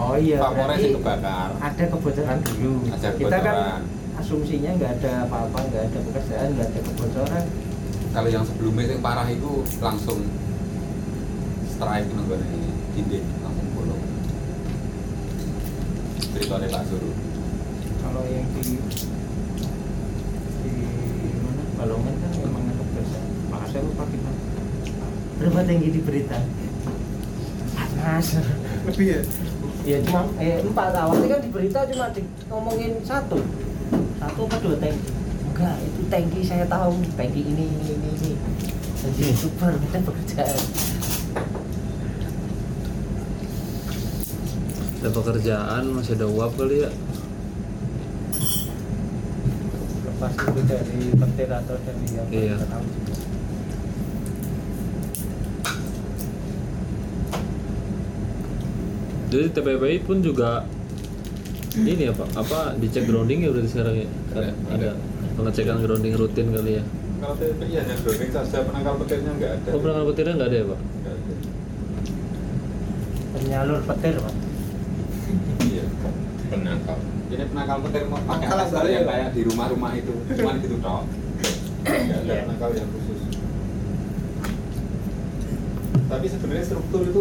oh 0.00 0.16
iya 0.16 0.40
vapornya 0.40 0.72
berarti 0.72 0.88
sih 0.88 0.92
kebakar. 0.96 1.50
ada 1.60 1.84
kebocoran 1.92 2.38
dulu. 2.40 2.72
Ada 2.88 3.08
kita 3.12 3.36
kan 3.36 3.44
kebocoran. 3.44 3.82
Asumsinya 4.22 4.70
nggak 4.78 5.02
ada 5.02 5.26
apa-apa 5.26 5.58
nggak 5.66 5.82
ada 5.90 5.98
pekerjaan 5.98 6.48
nggak 6.54 6.68
ada 6.70 6.80
kebocoran. 6.86 7.44
Kalau 8.14 8.28
yang 8.30 8.44
sebelumnya 8.46 8.94
yang 8.94 9.02
parah 9.02 9.26
itu 9.26 9.66
langsung 9.82 10.22
strike 11.74 12.06
nunggu 12.14 12.38
dinding 12.94 13.26
langsung 13.42 13.68
bolong. 13.74 14.02
Ceritanya 16.38 16.68
Pak 16.70 16.82
Zul. 16.86 17.04
Kalau 17.98 18.22
yang 18.30 18.46
di 18.54 18.78
di 20.62 20.72
mana? 21.42 21.62
Balongan 21.82 22.14
kan 22.22 22.30
memang 22.46 22.62
ada 22.70 22.82
pekerjaan. 22.86 23.26
Maka 23.50 23.66
saya 23.74 23.82
lupa 23.82 24.06
gimana 24.06 24.40
berapa 25.42 25.60
tinggi 25.66 25.88
di 25.90 26.00
berita. 26.06 26.38
Panas 27.74 28.38
lebih 28.86 29.06
ya 29.18 29.20
ya 29.82 29.98
cuma 30.06 30.30
eh 30.38 30.62
empat. 30.62 30.94
Awalnya 30.94 31.26
kan 31.26 31.40
di 31.42 31.50
berita 31.50 31.78
cuma 31.90 32.06
di, 32.14 32.22
ngomongin 32.46 33.02
satu 33.02 33.42
satu 34.22 34.46
apa 34.46 34.56
dua 34.62 34.76
tangki 34.78 35.10
enggak 35.50 35.76
itu 35.82 36.00
tangki 36.06 36.40
saya 36.46 36.64
tahu. 36.70 36.94
Tangki 37.18 37.42
ini 37.42 37.66
ini 37.66 37.92
ini 37.98 38.08
ini. 38.22 38.32
Jadi 39.02 39.24
super 39.34 39.74
kita 39.74 39.98
pekerjaan 39.98 40.62
ada 45.02 45.10
pekerjaan 45.10 45.82
masih 45.98 46.14
ada 46.14 46.30
uap 46.30 46.54
kali 46.54 46.86
ya? 46.86 46.90
Lepas 50.06 50.30
itu 50.38 50.60
dari 50.70 51.10
petir 51.10 51.50
atau 51.50 51.74
dari 51.82 52.06
apa 52.14 52.30
Iya. 52.30 52.54
tahu 52.70 52.84
juga. 52.86 53.14
jadi 59.26 59.48
TPPI 59.48 59.98
pun 60.04 60.20
juga 60.20 60.68
ini 61.74 62.04
apa? 62.06 62.24
Apa 62.34 62.58
dicek 62.76 63.04
grounding 63.04 63.38
ya 63.40 63.48
berarti 63.48 63.68
sekarang 63.68 63.94
ya? 63.96 64.08
Ada, 64.30 64.40
Ada, 64.42 64.52
ada. 64.68 64.90
pengecekan 65.32 65.76
grounding 65.80 66.12
rutin 66.14 66.46
kali 66.50 66.72
ya? 66.76 66.84
Kalau 67.18 67.34
TPI 67.36 67.74
hanya 67.74 67.94
grounding 67.98 68.30
saja. 68.30 68.58
Penangkal 68.62 68.94
petirnya 69.00 69.32
nggak 69.32 69.52
ada. 69.54 69.68
Oh 69.72 69.80
penanganan 69.80 70.06
petirnya 70.08 70.34
nggak 70.36 70.48
ada 70.48 70.56
ya 70.56 70.66
pak? 70.66 70.80
Nggak 70.82 71.14
ada. 71.14 71.34
penyalur 73.32 73.80
petir 73.82 74.14
pak. 74.16 74.34
Iya 75.62 75.84
penangkal. 76.48 76.98
Ini 77.32 77.44
penangkal 77.48 77.78
petir 77.80 78.02
mau 78.06 78.20
pakai 78.22 78.46
balik 78.68 78.90
yang 78.92 78.92
ya, 78.92 79.00
kayak 79.08 79.28
di 79.32 79.42
rumah-rumah 79.42 79.92
itu. 79.94 80.12
Cuman 80.30 80.54
gitu 80.60 80.76
toh 80.78 81.02
nggak 81.82 82.18
ada 82.18 82.28
Iya. 82.28 82.42
penangkal 82.44 82.70
yang 82.74 82.88
khusus. 82.90 83.20
Tapi 86.06 86.26
sebenarnya 86.28 86.64
struktur 86.66 87.00
itu 87.02 87.20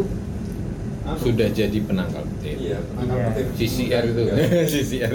sudah 1.17 1.47
jadi 1.49 1.77
penangkal 1.81 2.23
petir. 2.29 2.55
Iya 2.57 2.77
penangkal 2.85 3.17
Iya. 3.17 3.27
petir. 3.33 3.45
CCR 3.57 4.03
itu. 4.07 4.21
Iya. 4.23 4.35
CCR 4.71 5.13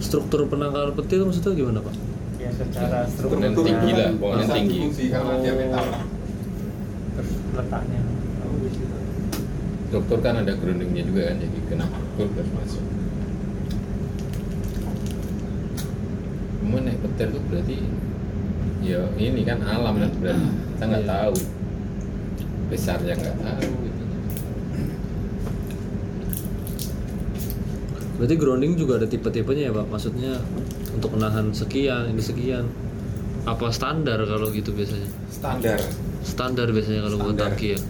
struktur 0.00 0.40
penangkal 0.44 0.90
petir 0.92 1.20
maksudnya 1.20 1.52
gimana 1.52 1.80
pak? 1.80 1.94
Ya 2.36 2.50
secara 2.50 3.04
struktur. 3.04 3.62
Tinggi 3.62 3.90
lah, 3.92 4.10
bisa 4.16 4.54
tinggi. 4.54 4.78
difungsi 4.80 5.04
karena 5.08 5.32
dia 5.38 5.52
metal. 5.54 5.86
Terus 7.12 7.30
letaknya. 7.52 8.00
Oh, 8.40 8.56
dokter 9.90 10.18
kan 10.20 10.34
ada 10.38 10.52
groundingnya 10.54 11.02
juga 11.04 11.22
kan 11.28 11.36
jadi 11.38 11.58
kena 11.68 11.86
dokter 12.16 12.32
terus 12.34 12.50
masuk. 12.56 12.84
Cuma 16.60 16.78
naik 16.80 16.98
petir 17.00 17.28
tuh 17.28 17.42
berarti 17.44 17.76
ya 18.80 19.00
ini 19.14 19.42
kan 19.42 19.60
alam 19.60 19.94
kan 19.94 20.10
berarti 20.16 20.46
kita 20.72 20.84
nggak 20.86 21.04
Iya. 21.04 21.12
tahu. 21.12 21.34
Besarnya 22.70 23.14
nggak 23.14 23.36
tahu 23.36 23.68
berarti 28.20 28.36
grounding 28.36 28.76
juga 28.76 29.00
ada 29.00 29.08
tipe-tipenya 29.08 29.72
ya 29.72 29.72
pak? 29.72 29.88
Maksudnya 29.88 30.36
untuk 30.92 31.16
menahan 31.16 31.56
sekian 31.56 32.12
ini 32.12 32.20
sekian. 32.20 32.68
Apa 33.48 33.72
standar 33.72 34.20
kalau 34.28 34.52
gitu 34.52 34.76
biasanya? 34.76 35.08
Standar. 35.32 35.80
Standar 36.20 36.68
biasanya 36.68 37.08
kalau 37.08 37.16
buat 37.24 37.40
tangki 37.40 37.72
ya? 37.72 37.80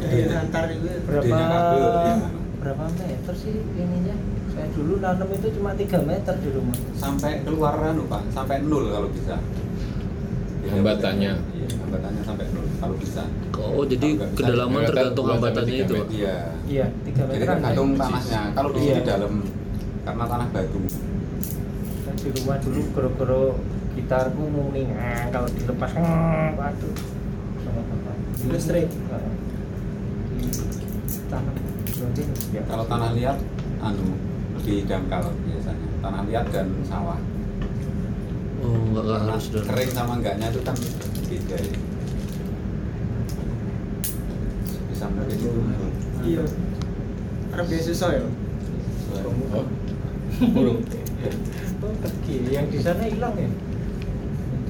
Kayak 0.00 0.42
antar 0.42 0.64
itu 0.74 0.88
berapa 1.06 1.22
Gedenya 1.22 1.46
kabel, 1.46 1.86
ya. 1.86 2.16
berapa 2.58 2.84
meter 2.98 3.34
sih 3.38 3.54
ininya? 3.78 4.16
Saya 4.50 4.66
dulu 4.74 4.98
nanam 4.98 5.28
itu 5.30 5.46
cuma 5.54 5.70
3 5.78 6.02
meter 6.02 6.34
di 6.42 6.48
rumah 6.50 6.74
sampai 6.98 7.46
keluar 7.46 7.78
anu 7.78 8.10
pak. 8.10 8.26
Sampai 8.34 8.66
nol 8.66 8.90
kalau 8.90 9.06
bisa. 9.14 9.38
Iya, 9.38 9.69
Hambatannya. 10.70 11.32
iya 11.34 11.66
hambatannya. 11.76 12.22
Sampai 12.22 12.44
nol 12.54 12.64
kalau 12.78 12.94
bisa. 12.96 13.22
Oh 13.60 13.84
jadi 13.84 14.08
bisa, 14.16 14.26
kedalaman 14.34 14.80
tergantung 14.86 15.24
sampai 15.26 15.34
hambatannya 15.36 15.68
tiga 15.68 15.84
itu 15.84 15.94
pak 15.94 16.06
iya. 16.10 16.36
Iya 16.64 16.86
3 16.88 17.10
meter 17.10 17.34
jadi 17.34 17.44
tergantung 17.44 17.90
tanahnya. 17.94 18.40
Kalau 18.54 18.70
di 18.70 18.78
Iya. 18.80 18.94
sini 18.94 19.02
dalam 19.04 19.32
karena 20.00 20.24
tanah 20.24 20.48
batu. 20.50 20.80
Kan 22.00 22.14
di 22.16 22.28
rumah 22.40 22.56
dulu 22.58 22.80
goro-goro 22.94 23.42
gitarku 23.90 24.42
muning 24.46 24.88
ah, 24.96 25.26
kalau 25.28 25.48
dilepas 25.50 25.90
waduh 26.56 26.94
sama 27.60 27.80
bapak 27.84 28.16
Listrik. 28.48 28.86
Di 32.10 32.22
ya 32.56 32.62
kalau 32.64 32.84
tanah 32.88 33.10
liat 33.12 33.38
anu 33.80 34.06
lebih 34.56 34.88
dangkal 34.88 35.24
biasanya. 35.44 35.88
Tanah 36.00 36.22
liat 36.26 36.46
dan 36.50 36.66
sawah 36.88 37.18
oh 38.60 38.76
nggak 38.92 39.04
Karena 39.04 39.32
harus 39.32 39.46
dan 39.52 39.64
kering 39.64 39.92
sama 39.92 40.12
enggaknya 40.20 40.46
itu 40.52 40.60
kan 40.64 40.76
beda 41.28 41.56
ya. 41.56 41.76
Bisa 44.90 45.04
mungkin 45.08 45.36
itu 45.36 45.50
iya. 46.26 46.44
Ada 47.50 47.62
beasiswa 47.66 48.08
ya. 48.14 48.22
Oh. 48.24 49.66
Burung. 50.54 50.78
Oh 51.80 51.92
yang 52.50 52.66
di 52.70 52.78
sana 52.78 53.02
hilang 53.08 53.34
ya? 53.34 53.50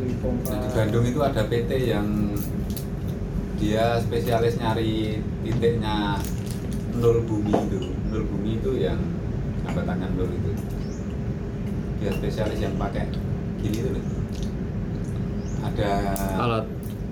Di 0.00 0.14
pompa. 0.22 0.50
Nah, 0.54 0.58
di 0.62 0.68
Bandung 0.72 1.04
itu 1.04 1.20
ada 1.20 1.42
PT 1.44 1.70
yang 1.90 2.06
dia 3.60 4.00
spesialis 4.00 4.56
nyari 4.56 5.20
titiknya 5.44 6.16
nol 6.96 7.20
bumi 7.28 7.52
itu. 7.52 7.92
Nol 8.08 8.24
bumi 8.24 8.56
itu 8.56 8.70
yang 8.80 8.98
hambatannya 9.68 10.08
nol 10.16 10.30
itu. 10.32 10.52
Dia 12.00 12.10
spesialis 12.16 12.58
yang 12.64 12.74
pakai 12.80 13.12
gini 13.60 13.78
loh. 13.86 14.04
ada 15.60 15.90
alat. 16.36 16.66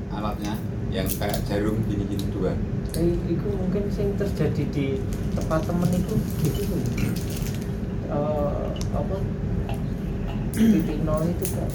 alatnya 0.08 0.54
yang 0.88 1.04
kayak 1.06 1.44
jarum 1.44 1.76
gini-gini 1.84 2.26
dua. 2.30 2.56
Eh, 2.96 3.12
itu 3.28 3.46
mungkin 3.50 3.86
sing 3.88 4.16
terjadi 4.16 4.64
di 4.66 4.86
tempat 5.32 5.62
temen 5.62 5.90
itu 5.90 6.14
gitu. 6.42 6.62
Tuh 6.64 6.80
Eh, 8.08 8.66
apa? 8.90 9.16
Titik 10.50 10.98
nol 11.04 11.22
itu 11.28 11.44
kan 11.52 11.68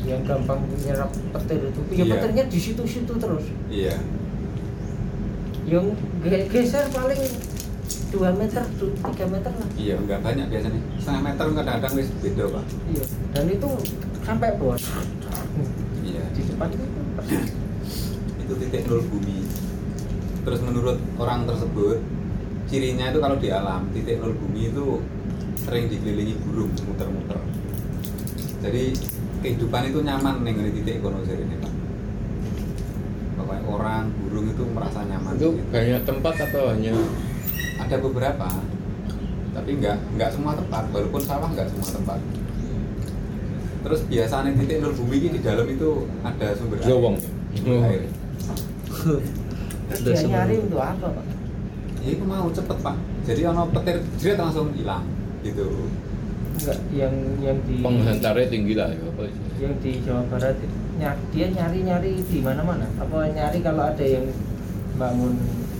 yang 0.00 0.22
gampang 0.22 0.62
menyerap 0.64 1.10
petir 1.34 1.60
itu. 1.60 1.80
Ya 1.90 1.96
Iya. 2.00 2.12
petirnya 2.14 2.44
di 2.46 2.58
situ-situ 2.58 3.12
terus. 3.12 3.44
Iya. 3.68 3.98
Yang 5.66 5.86
ge- 6.22 6.46
geser 6.48 6.86
paling 6.88 7.20
2 8.10 8.40
meter 8.42 8.62
3 8.66 9.32
meter 9.32 9.52
lah. 9.54 9.68
Iya 9.78 9.94
nggak 10.02 10.20
banyak 10.20 10.46
biasanya. 10.50 10.80
Setengah 10.98 11.22
meter 11.30 11.44
kadang-kadang 11.54 11.92
wis 11.94 12.08
beda 12.18 12.44
pak. 12.50 12.64
Iya 12.90 13.04
dan 13.30 13.44
itu 13.46 13.70
sampai 14.26 14.50
bos 14.58 14.82
iya. 16.02 16.22
Di 16.34 16.42
depan 16.50 16.68
itu 16.74 16.84
persis. 17.14 17.46
itu 18.42 18.52
titik 18.66 18.82
nol 18.90 19.02
bumi. 19.06 19.38
Terus 20.42 20.60
menurut 20.66 20.98
orang 21.22 21.46
tersebut 21.46 21.98
cirinya 22.66 23.14
itu 23.14 23.18
kalau 23.22 23.36
di 23.38 23.48
alam 23.54 23.86
titik 23.94 24.18
nol 24.18 24.34
bumi 24.34 24.74
itu 24.74 24.98
sering 25.62 25.86
dikelilingi 25.86 26.34
burung 26.42 26.74
muter-muter. 26.74 27.38
Jadi 28.60 28.92
kehidupan 29.40 29.88
itu 29.88 29.98
nyaman 30.04 30.42
nih 30.44 30.52
di 30.68 30.72
titik 30.82 31.00
kono 31.00 31.22
ini 31.22 31.56
pak. 31.62 31.72
Pokoknya 33.40 33.62
orang 33.70 34.04
burung 34.20 34.46
itu 34.50 34.62
merasa 34.68 35.00
nyaman 35.06 35.38
itu 35.38 35.48
di 35.56 35.62
situ. 35.62 35.72
banyak 35.72 36.02
tempat 36.04 36.34
atau 36.50 36.62
hanya 36.74 36.94
ada 37.86 37.96
beberapa 37.98 38.48
tapi 39.50 39.70
nggak 39.82 39.96
nggak 40.16 40.30
semua 40.30 40.52
tempat 40.54 40.84
walaupun 40.94 41.22
sawah 41.24 41.48
nggak 41.50 41.68
semua 41.72 41.88
tempat 41.90 42.20
terus 43.80 44.00
biasanya 44.06 44.52
titik 44.54 44.78
nol 44.84 44.92
bumi 44.92 45.16
ini 45.16 45.28
di 45.36 45.40
dalam 45.40 45.64
itu 45.64 46.04
ada 46.20 46.52
sumber 46.52 46.78
air. 46.84 46.92
Oh. 46.92 47.16
air. 47.64 48.02
Dia 49.90 50.22
nyari 50.22 50.54
untuk 50.60 50.78
apa 50.78 51.06
pak? 51.10 51.26
ya 52.00 52.16
itu 52.16 52.24
mau 52.24 52.48
cepet 52.52 52.78
pak. 52.80 52.96
Jadi 53.24 53.40
ono 53.48 53.68
petir 53.72 53.96
jerit 54.20 54.38
langsung 54.38 54.72
hilang 54.76 55.04
gitu. 55.40 55.88
Enggak, 56.60 56.78
yang 56.92 57.14
yang 57.40 57.56
di 57.64 57.80
penghantarnya 57.80 58.46
tinggi 58.52 58.74
lah 58.76 58.92
ya 58.92 59.00
apa 59.00 59.22
sih? 59.32 59.40
yang 59.60 59.74
di 59.80 59.92
Jawa 60.04 60.22
Barat 60.28 60.56
dia 61.32 61.46
nyari 61.48 61.78
nyari 61.84 62.12
di 62.20 62.38
mana 62.44 62.60
mana 62.60 62.84
apa 63.00 63.28
nyari 63.32 63.58
kalau 63.64 63.88
ada 63.88 64.04
yang 64.04 64.28
bangun 65.00 65.36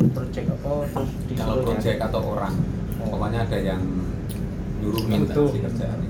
proyek 0.09 0.45
apa? 0.49 0.73
Terus 0.89 1.11
di 1.29 1.35
kalau 1.37 1.61
proyek 1.61 1.97
atau 2.01 2.21
orang. 2.25 2.55
Oh. 3.01 3.17
pokoknya 3.17 3.49
ada 3.49 3.59
yang 3.61 3.81
nyuruh 4.81 5.05
minta 5.09 5.33
Untuk. 5.33 5.57
si 5.57 5.59
kerjaan 5.65 6.01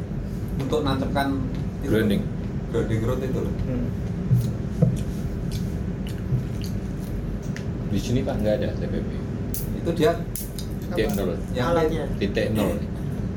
untuk 0.58 0.80
nancapkan 0.82 1.38
itu, 1.82 1.90
Grounding. 1.90 2.22
grounding 2.70 3.00
road 3.06 3.20
itu 3.22 3.38
loh. 3.40 3.54
Hmm. 3.66 3.86
di 7.90 7.98
sini 7.98 8.22
pak 8.22 8.38
nggak 8.38 8.54
ada 8.62 8.68
TPP 8.78 9.10
itu 9.82 9.90
dia 9.98 10.14
titik 10.94 11.10
nol. 11.18 11.34
Yang 11.50 11.66
alatnya? 11.74 12.04
Titik 12.22 12.54
nol. 12.54 12.78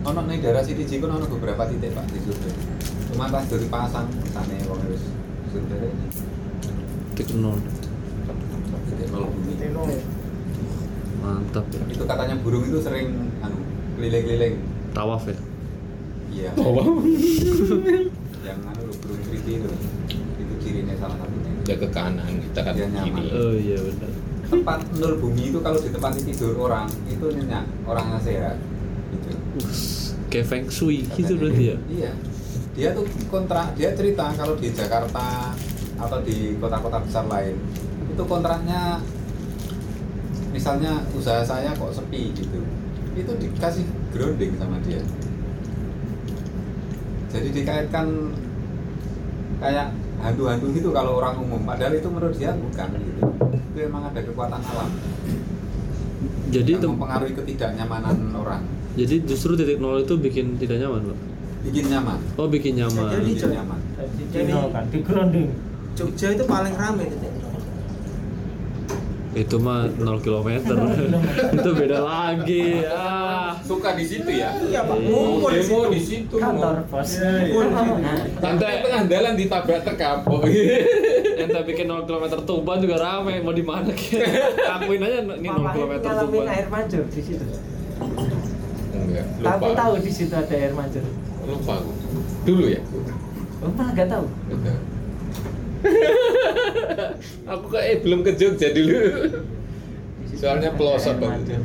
Ono 0.05 0.19
ning 0.29 0.45
daerah 0.45 0.61
Siti 0.61 0.85
Jiko 0.85 1.09
ono 1.09 1.25
beberapa 1.25 1.65
titik 1.65 1.89
pak 1.97 2.05
di 2.13 2.21
survei 2.21 2.53
cuma 3.13 3.29
pas 3.29 3.45
dari 3.45 3.65
pasang 3.69 4.09
sana 4.29 4.57
wong 4.69 4.79
harus 4.85 5.01
survei 5.49 5.89
titik 7.17 7.33
nol. 7.37 7.57
Titik 8.93 9.07
nol 9.09 9.25
bumi. 9.25 9.53
Teno 9.57 9.81
ya. 9.89 10.01
Mantap 11.23 11.65
ya 11.71 11.81
itu 11.87 12.03
katanya 12.03 12.35
burung 12.43 12.63
itu 12.67 12.79
sering 12.83 13.31
anu 13.39 13.57
keliling-keliling. 13.95 14.55
Tawaf 14.91 15.23
ya? 15.25 15.37
Iya. 16.33 16.51
Yang 18.47 18.59
anu 18.67 18.83
burung 18.99 19.21
kriti 19.23 19.51
itu. 19.63 19.69
Itu 20.37 20.53
cirinya 20.59 20.95
salah 20.99 21.17
satunya. 21.17 21.51
Ya 21.63 21.75
ke 21.79 21.87
kanan 21.89 22.43
kita 22.43 22.59
kan 22.59 22.73
ke 22.75 22.85
nyaman. 22.91 23.23
kiri 23.23 23.29
oh 23.31 23.55
iya 23.55 23.79
benar 23.79 24.11
tempat 24.53 24.79
nol 25.01 25.17
bumi 25.17 25.49
itu 25.49 25.59
kalau 25.65 25.81
ditempati 25.81 26.19
tidur 26.29 26.53
orang 26.61 26.85
itu 27.09 27.25
nyenyak 27.33 27.65
orangnya 27.89 28.19
sehat 28.21 28.57
gitu. 29.09 29.29
Kayak 30.29 30.45
feng 30.45 30.65
shui 30.69 31.09
gitu 31.17 31.33
Katanya. 31.33 31.41
berarti 31.41 31.63
ya? 31.63 31.77
Iya. 31.89 32.11
Dia 32.73 32.89
tuh 32.93 33.05
kontrak 33.33 33.73
dia 33.73 33.93
cerita 33.97 34.29
kalau 34.37 34.53
di 34.57 34.69
Jakarta 34.69 35.53
atau 35.97 36.19
di 36.21 36.57
kota-kota 36.57 37.01
besar 37.05 37.25
lain 37.29 37.55
itu 38.13 38.23
kontraknya 38.29 39.01
misalnya 40.63 40.95
usaha 41.11 41.43
saya 41.43 41.75
kok 41.75 41.91
sepi 41.91 42.31
gitu 42.31 42.63
itu 43.19 43.31
dikasih 43.35 43.83
grounding 44.15 44.55
sama 44.55 44.79
dia. 44.87 45.03
Jadi 47.35 47.51
dikaitkan 47.51 48.31
kayak 49.59 49.91
hantu-hantu 50.23 50.71
gitu 50.71 50.95
kalau 50.95 51.19
orang 51.19 51.35
umum 51.43 51.67
padahal 51.67 51.99
itu 51.99 52.07
menurut 52.07 52.39
dia 52.39 52.55
bukan 52.55 52.95
gitu. 52.95 53.21
Itu 53.59 53.77
memang 53.91 54.07
ada 54.07 54.23
kekuatan 54.23 54.63
alam. 54.63 54.89
Jadi 56.47 56.71
tem- 56.79 56.95
mempengaruhi 56.95 57.35
ketidaknyamanan 57.35 58.31
orang. 58.31 58.63
Jadi 58.95 59.19
justru 59.27 59.59
titik 59.59 59.83
nol 59.83 59.99
itu 59.99 60.15
bikin 60.15 60.55
tidak 60.55 60.79
nyaman 60.79 61.11
pak? 61.11 61.19
Bikin 61.67 61.91
nyaman. 61.91 62.19
Oh 62.39 62.47
bikin 62.47 62.79
nyaman. 62.79 63.11
Jadi, 63.11 63.35
bikin 63.35 63.51
nyaman. 63.51 63.79
Di 64.15 64.23
Tino 64.31 64.71
kan? 64.71 64.87
di 64.87 64.99
grounding. 65.03 65.51
Jogja 65.99 66.27
itu 66.31 66.47
paling 66.47 66.71
rame 66.71 67.03
titik. 67.11 67.42
Itu 69.33 69.55
mah 69.57 69.89
0 69.89 70.21
km 70.21 70.49
itu 71.55 71.69
beda 71.73 71.99
lagi 71.99 72.85
ah 72.85 73.57
suka 73.59 73.93
di 73.93 74.05
situ 74.05 74.29
ya? 74.29 74.53
Iya 74.55 74.81
pak, 74.83 74.93
Iya. 74.95 75.09
ngumpul 75.09 75.49
di 75.49 75.61
situ. 75.61 75.81
di 75.89 76.01
situ. 76.01 76.35
Kantor 76.37 76.85
bos. 76.85 77.09
Ngumpul 77.17 77.63
di 77.63 77.73
situ. 77.73 77.95
Nanti 78.39 78.63
tengah 78.79 79.03
jalan 79.03 79.33
ditabrak 79.33 79.81
terkapok 79.83 80.41
ente 81.41 81.59
bikin 81.65 81.85
0 81.87 82.05
km 82.05 82.25
Tuban 82.43 82.77
juga 82.77 82.95
rame 82.95 83.41
mau 83.41 83.51
di 83.51 83.61
mana 83.61 83.89
akuin 84.73 85.01
aja 85.01 85.17
ini 85.19 85.47
0 85.47 85.65
Papanya 85.65 85.97
km 85.97 86.21
Tuban. 86.21 86.45
air 86.47 86.67
mancur 86.67 87.03
di 87.07 87.21
situ. 87.21 87.45
Enggak 88.93 89.25
tapi 89.41 89.65
lupa. 89.67 89.79
tahu 89.79 89.93
di 89.99 90.11
situ 90.11 90.31
ada 90.31 90.53
air 90.53 90.71
mancur? 90.71 91.03
Lupa 91.43 91.73
aku. 91.75 91.91
Dulu 92.43 92.63
ya? 92.67 92.81
Oh 93.59 93.71
malah 93.71 93.91
nggak 93.91 94.07
tahu. 94.07 94.25
Enggak. 94.47 94.77
Aku 97.51 97.65
kayak 97.71 97.87
eh, 97.87 97.97
belum 98.03 98.19
ke 98.23 98.31
Jogja 98.39 98.71
dulu. 98.71 98.95
Soalnya 100.35 100.75
pelosok 100.75 101.15
banget. 101.19 101.63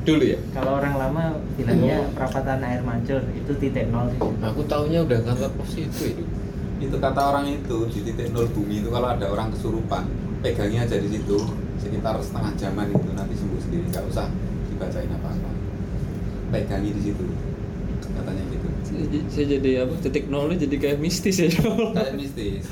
dulu 0.00 0.24
ya? 0.24 0.40
Kalau 0.56 0.80
orang 0.80 0.94
lama 0.96 1.24
bilangnya 1.60 2.08
perapatan 2.16 2.64
air 2.64 2.80
mancur 2.80 3.20
itu 3.36 3.52
titik 3.60 3.92
nol 3.92 4.08
di 4.08 4.16
situ. 4.16 4.32
aku 4.40 4.60
taunya 4.64 5.04
udah 5.04 5.20
kantor 5.20 5.52
pos 5.60 5.76
itu 5.76 6.16
itu 6.16 6.24
itu 6.80 6.96
kata 6.96 7.20
orang 7.20 7.44
itu 7.52 7.84
di 7.92 8.00
titik 8.08 8.32
nol 8.32 8.48
bumi 8.48 8.80
itu 8.80 8.88
kalau 8.88 9.12
ada 9.12 9.28
orang 9.28 9.52
kesurupan 9.52 10.08
pegangnya 10.40 10.88
aja 10.88 10.96
di 10.96 11.08
situ 11.12 11.36
sekitar 11.76 12.16
setengah 12.24 12.52
jaman 12.56 12.88
itu 12.88 13.10
nanti 13.12 13.34
sembuh 13.36 13.60
sendiri 13.60 13.84
nggak 13.92 14.04
usah 14.08 14.26
dibacain 14.72 15.12
apa 15.12 15.28
apa 15.36 15.50
pegangi 16.48 16.90
di 16.96 17.02
situ 17.12 17.24
katanya 18.00 18.42
gitu 18.48 18.59
Saya- 18.90 19.26
saya 19.28 19.46
jadi 19.52 19.70
apa 19.80 19.94
titik 20.00 20.26
nolnya 20.26 20.56
jadi 20.60 20.76
kayak 20.76 20.98
mistis 20.98 21.36
ya 21.36 21.46
kayak 21.46 22.10
mistis 22.12 22.66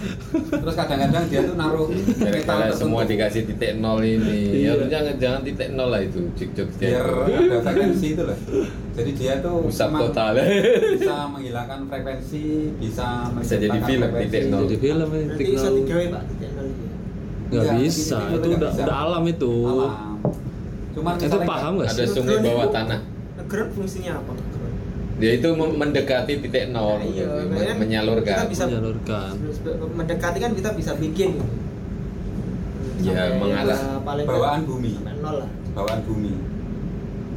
terus 0.51 0.75
kadang-kadang 0.75 1.25
dia 1.27 1.41
tuh 1.43 1.55
naruh 1.55 1.87
tertentu. 1.87 2.75
semua 2.75 3.03
dikasih 3.03 3.43
titik 3.45 3.73
nol 3.77 4.01
ini 4.01 4.59
Iya. 4.59 4.75
harusnya 4.75 4.91
jangan, 4.93 5.15
jangan 5.17 5.41
titik 5.43 5.69
nol 5.71 5.89
lah 5.89 6.01
itu 6.01 6.19
cik 6.35 6.49
cik 6.53 6.69
biar 6.77 7.07
ada 7.23 7.57
frekuensi 7.63 8.07
itu 8.11 8.23
loh 8.25 8.39
jadi 8.93 9.11
dia 9.15 9.33
tuh 9.39 9.57
memang 9.63 10.01
total. 10.05 10.35
bisa 10.91 11.15
menghilangkan 11.29 11.81
frekuensi 11.87 12.43
bisa 12.77 13.07
Bisa 13.37 13.55
jadi 13.57 13.79
film, 13.81 14.09
titik 14.19 14.43
nol. 14.49 14.61
jadi 14.65 14.77
film 14.77 15.09
ya 15.09 15.23
titik 15.31 15.47
bisa 15.49 15.65
nol 15.65 15.77
digawe 15.79 16.05
pak 16.09 16.23
titik 16.29 16.51
nol 16.53 16.67
itu. 16.67 16.85
nggak 17.49 17.63
Iya, 17.65 17.73
bisa 17.79 18.19
nol 18.19 18.35
itu 18.35 18.49
udah 18.53 18.71
udah 18.77 18.97
alam 18.99 19.23
itu 19.25 19.53
alam 19.65 19.93
cuman 20.91 21.13
itu 21.17 21.39
paham 21.41 21.73
nggak- 21.73 21.87
nggak 21.87 21.91
ada 21.95 22.05
sih 22.05 22.11
sungai 22.13 22.37
bawah 22.43 22.69
tanah 22.69 23.01
Ngeground 23.39 23.71
fungsinya 23.73 24.13
apa? 24.19 24.33
Dia 25.19 25.31
itu 25.35 25.49
mendekati 25.51 26.33
titik 26.39 26.71
nol 26.71 27.03
Iya, 27.03 27.27
men- 27.27 27.51
makanya 27.51 27.75
menyalurkan 27.77 28.35
kita 28.35 28.45
bisa- 28.47 28.67
menyalurkan 28.67 29.33
Mendekati 29.93 30.39
kan 30.39 30.53
kita 30.53 30.71
bisa 30.73 30.93
bikin. 30.95 31.31
gitu. 31.35 31.47
Ya, 33.09 33.31
mengarah. 33.33 33.75
ya, 33.75 33.99
paling 34.01 34.27
Bawaan 34.27 34.61
bumi. 34.65 34.93
Nol 35.19 35.37
lah. 35.39 35.51
bawaan 35.71 36.01
bumi 36.03 36.33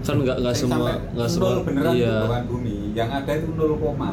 kan 0.01 0.17
nggak 0.17 0.33
nggak 0.35 0.55
semua 0.55 0.77
nggak 0.81 0.97
nol 1.13 1.27
semua 1.27 1.61
beneran 1.61 1.93
iya 1.93 2.25
bawaan 2.25 2.45
bumi 2.47 2.75
yang 2.91 3.09
ada 3.11 3.31
itu 3.31 3.47
0 3.51 3.77
koma 3.77 4.11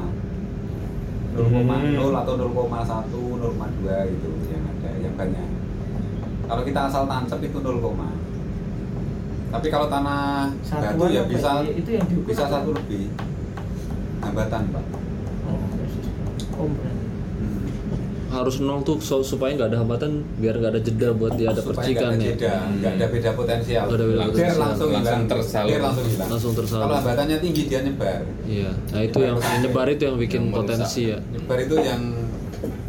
0 1.32 1.48
koma 1.48 1.74
Hmm. 1.78 1.96
0 1.96 2.12
atau 2.14 2.34
0,1 2.36 3.08
0,2 3.08 4.04
gitu 4.06 4.28
yang 4.46 4.64
ada 4.66 4.88
yang 4.98 5.14
banyak 5.14 5.48
kalau 6.44 6.62
kita 6.62 6.80
asal 6.82 7.02
tancap 7.04 7.40
itu 7.40 7.56
0 7.56 7.80
koma 7.80 8.08
tapi 9.48 9.66
kalau 9.66 9.88
tanah 9.88 10.52
Satuan 10.60 10.92
batu 10.94 11.08
ya 11.08 11.22
bisa 11.24 11.50
ya? 11.58 11.72
Itu 11.72 11.88
yang 11.90 12.04
bisa 12.20 12.44
satu 12.46 12.70
lebih 12.70 13.08
hambatan 14.20 14.62
pak. 14.70 14.84
Oh 16.54 16.66
berarti. 16.66 17.06
Harus 18.28 18.60
nol 18.60 18.84
tuh 18.84 19.00
so- 19.00 19.24
supaya 19.24 19.56
nggak 19.56 19.72
ada 19.72 19.78
hambatan 19.80 20.20
biar 20.36 20.60
nggak 20.60 20.72
ada 20.76 20.80
jeda 20.84 21.08
buat 21.16 21.32
dia 21.32 21.48
ada 21.48 21.64
percikan 21.64 22.12
nggak 22.12 22.20
ada 22.20 22.20
ya. 22.20 22.32
jeda, 22.36 22.54
nggak 22.76 22.92
ada 22.92 23.06
beda 23.08 23.30
potensial. 23.32 23.84
Nggak 23.88 23.96
ada 23.96 24.04
beda 24.04 24.18
biar 24.18 24.28
potensial. 24.28 24.58
langsung 24.60 24.88
Langsung 24.90 24.90
hilang 24.92 25.22
tersalur. 25.24 25.68
biar 25.70 25.80
langsung 25.80 26.06
hilang. 26.06 26.28
Langsung 26.28 26.52
tersalur. 26.52 26.84
kalau 26.84 26.96
hambatannya 27.00 27.36
tinggi 27.40 27.62
dia 27.64 27.80
nyebar. 27.80 28.20
Iya. 28.44 28.70
Nah 28.92 29.00
itu 29.00 29.18
yang 29.24 29.36
yang 29.40 29.60
nyebar 29.64 29.86
itu 29.88 30.02
yang 30.04 30.16
bikin 30.20 30.42
Yang 30.44 30.52
potensi 30.52 31.00
ya. 31.08 31.18
Nyebar 31.24 31.58
itu 31.64 31.76
yang 31.80 32.02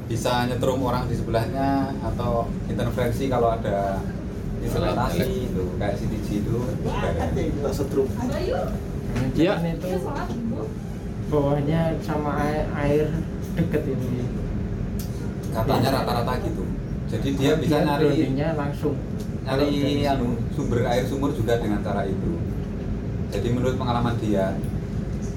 bisa 0.09 0.31
nyetrum 0.49 0.81
orang 0.81 1.03
di 1.07 1.15
sebelahnya 1.15 1.67
atau 2.03 2.49
interferensi 2.67 3.29
kalau 3.29 3.53
ada 3.53 4.01
Alat 4.59 5.15
itu 5.15 5.63
kayak 5.79 5.95
CTG 5.95 6.43
itu 6.43 6.55
nyebar. 6.83 7.15
Ya. 9.39 9.55
Bawahnya 11.29 11.93
sama 12.01 12.41
air, 12.41 12.65
air 12.73 13.05
deket 13.53 13.83
ini. 13.85 14.25
Katanya 15.53 15.89
rata-rata 16.01 16.33
gitu. 16.41 16.63
Jadi 17.09 17.27
dia 17.37 17.53
bisa 17.57 17.77
nyari 17.85 18.33
langsung. 18.57 18.95
nyari 19.45 20.05
anu, 20.05 20.37
sumber 20.53 20.85
air 20.85 21.05
sumur 21.05 21.33
juga 21.33 21.57
dengan 21.57 21.81
cara 21.81 22.05
itu. 22.05 22.37
Jadi 23.29 23.47
menurut 23.53 23.77
pengalaman 23.77 24.17
dia 24.17 24.57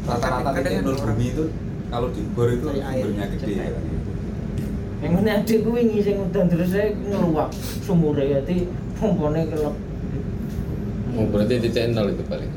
rata-rata 0.08 0.50
titik 0.58 0.82
nol 0.82 0.96
orang- 0.96 1.14
bumi 1.14 1.26
itu 1.30 1.44
kalau 1.92 2.08
di 2.10 2.22
bor 2.32 2.48
itu 2.48 2.66
sumbernya 2.66 3.26
gede 3.36 3.52
gitu. 3.52 3.80
yang 5.02 5.18
ini 5.18 5.30
adik 5.34 5.58
gue 5.66 5.78
ini 5.82 5.98
sing 5.98 6.16
udan 6.22 6.46
terus 6.46 6.70
saya 6.70 6.94
ngeluak 6.94 7.50
sumur 7.82 8.14
ya 8.14 8.38
jadi 8.42 8.70
pompone 8.98 9.50
kelep. 9.50 9.74
Oh 11.18 11.24
berarti 11.28 11.54
titik 11.58 11.90
nol 11.90 12.14
itu 12.14 12.22
paling 12.26 12.50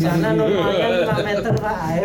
sana 0.00 0.28
normalnya 0.34 0.86
5 1.06 1.28
meter 1.28 1.52
pak 1.58 1.76
air 1.90 2.02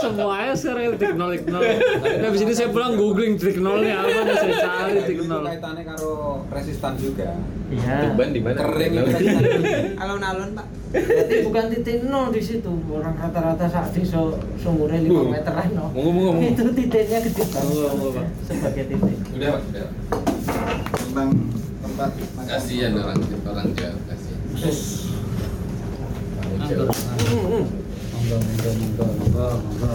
semuanya 0.00 0.54
sekarang 0.56 0.96
titik 0.96 1.14
nol 1.16 1.30
titik 1.32 1.48
nol 1.48 1.62
nah 1.62 2.26
habis 2.28 2.40
ini 2.44 2.52
saya 2.52 2.68
pulang 2.68 2.92
googling 2.98 3.34
titik 3.40 3.58
nolnya 3.62 4.04
apa 4.04 4.18
nih 4.26 4.34
saya 4.36 4.52
cari 4.64 4.92
titik 5.04 5.16
itu 5.20 5.24
nol 5.28 5.44
kaitannya 5.44 5.82
karo 5.84 6.10
resistan 6.50 6.92
juga. 6.98 7.30
Iya. 7.70 8.10
Tuban 8.10 8.28
di 8.34 8.40
mana? 8.42 8.58
Kering 8.58 8.92
tinggi. 9.06 9.26
Alon-alon 10.02 10.50
pak. 10.58 10.66
berarti 10.90 11.34
bukan 11.46 11.64
titik 11.70 11.96
nol 12.10 12.34
di 12.34 12.42
situ. 12.42 12.72
Orang 12.90 13.14
rata-rata 13.14 13.66
saat 13.70 13.94
di 13.94 14.02
so, 14.02 14.34
sumurnya 14.58 14.98
5 15.06 15.10
Uh. 15.10 15.26
meteran 15.30 15.68
no. 15.74 15.86
Itu 16.42 16.74
titiknya 16.74 17.18
gede. 17.22 17.44
Banget 17.46 18.26
sebagai 18.46 18.84
titik. 18.90 19.16
Udah 19.38 19.48
pak 19.54 19.62
udah. 19.70 19.88
Tentang 20.98 21.30
tempat 21.80 22.10
kasihan 22.46 22.92
orang 22.98 23.18
orang 23.46 23.68
Jawa 23.74 23.98
kasihan 24.10 25.09
Monggo, 26.70 26.86
monggo, 28.12 28.70
monggo, 28.78 29.04
monggo, 29.18 29.46
monggo. 29.66 29.90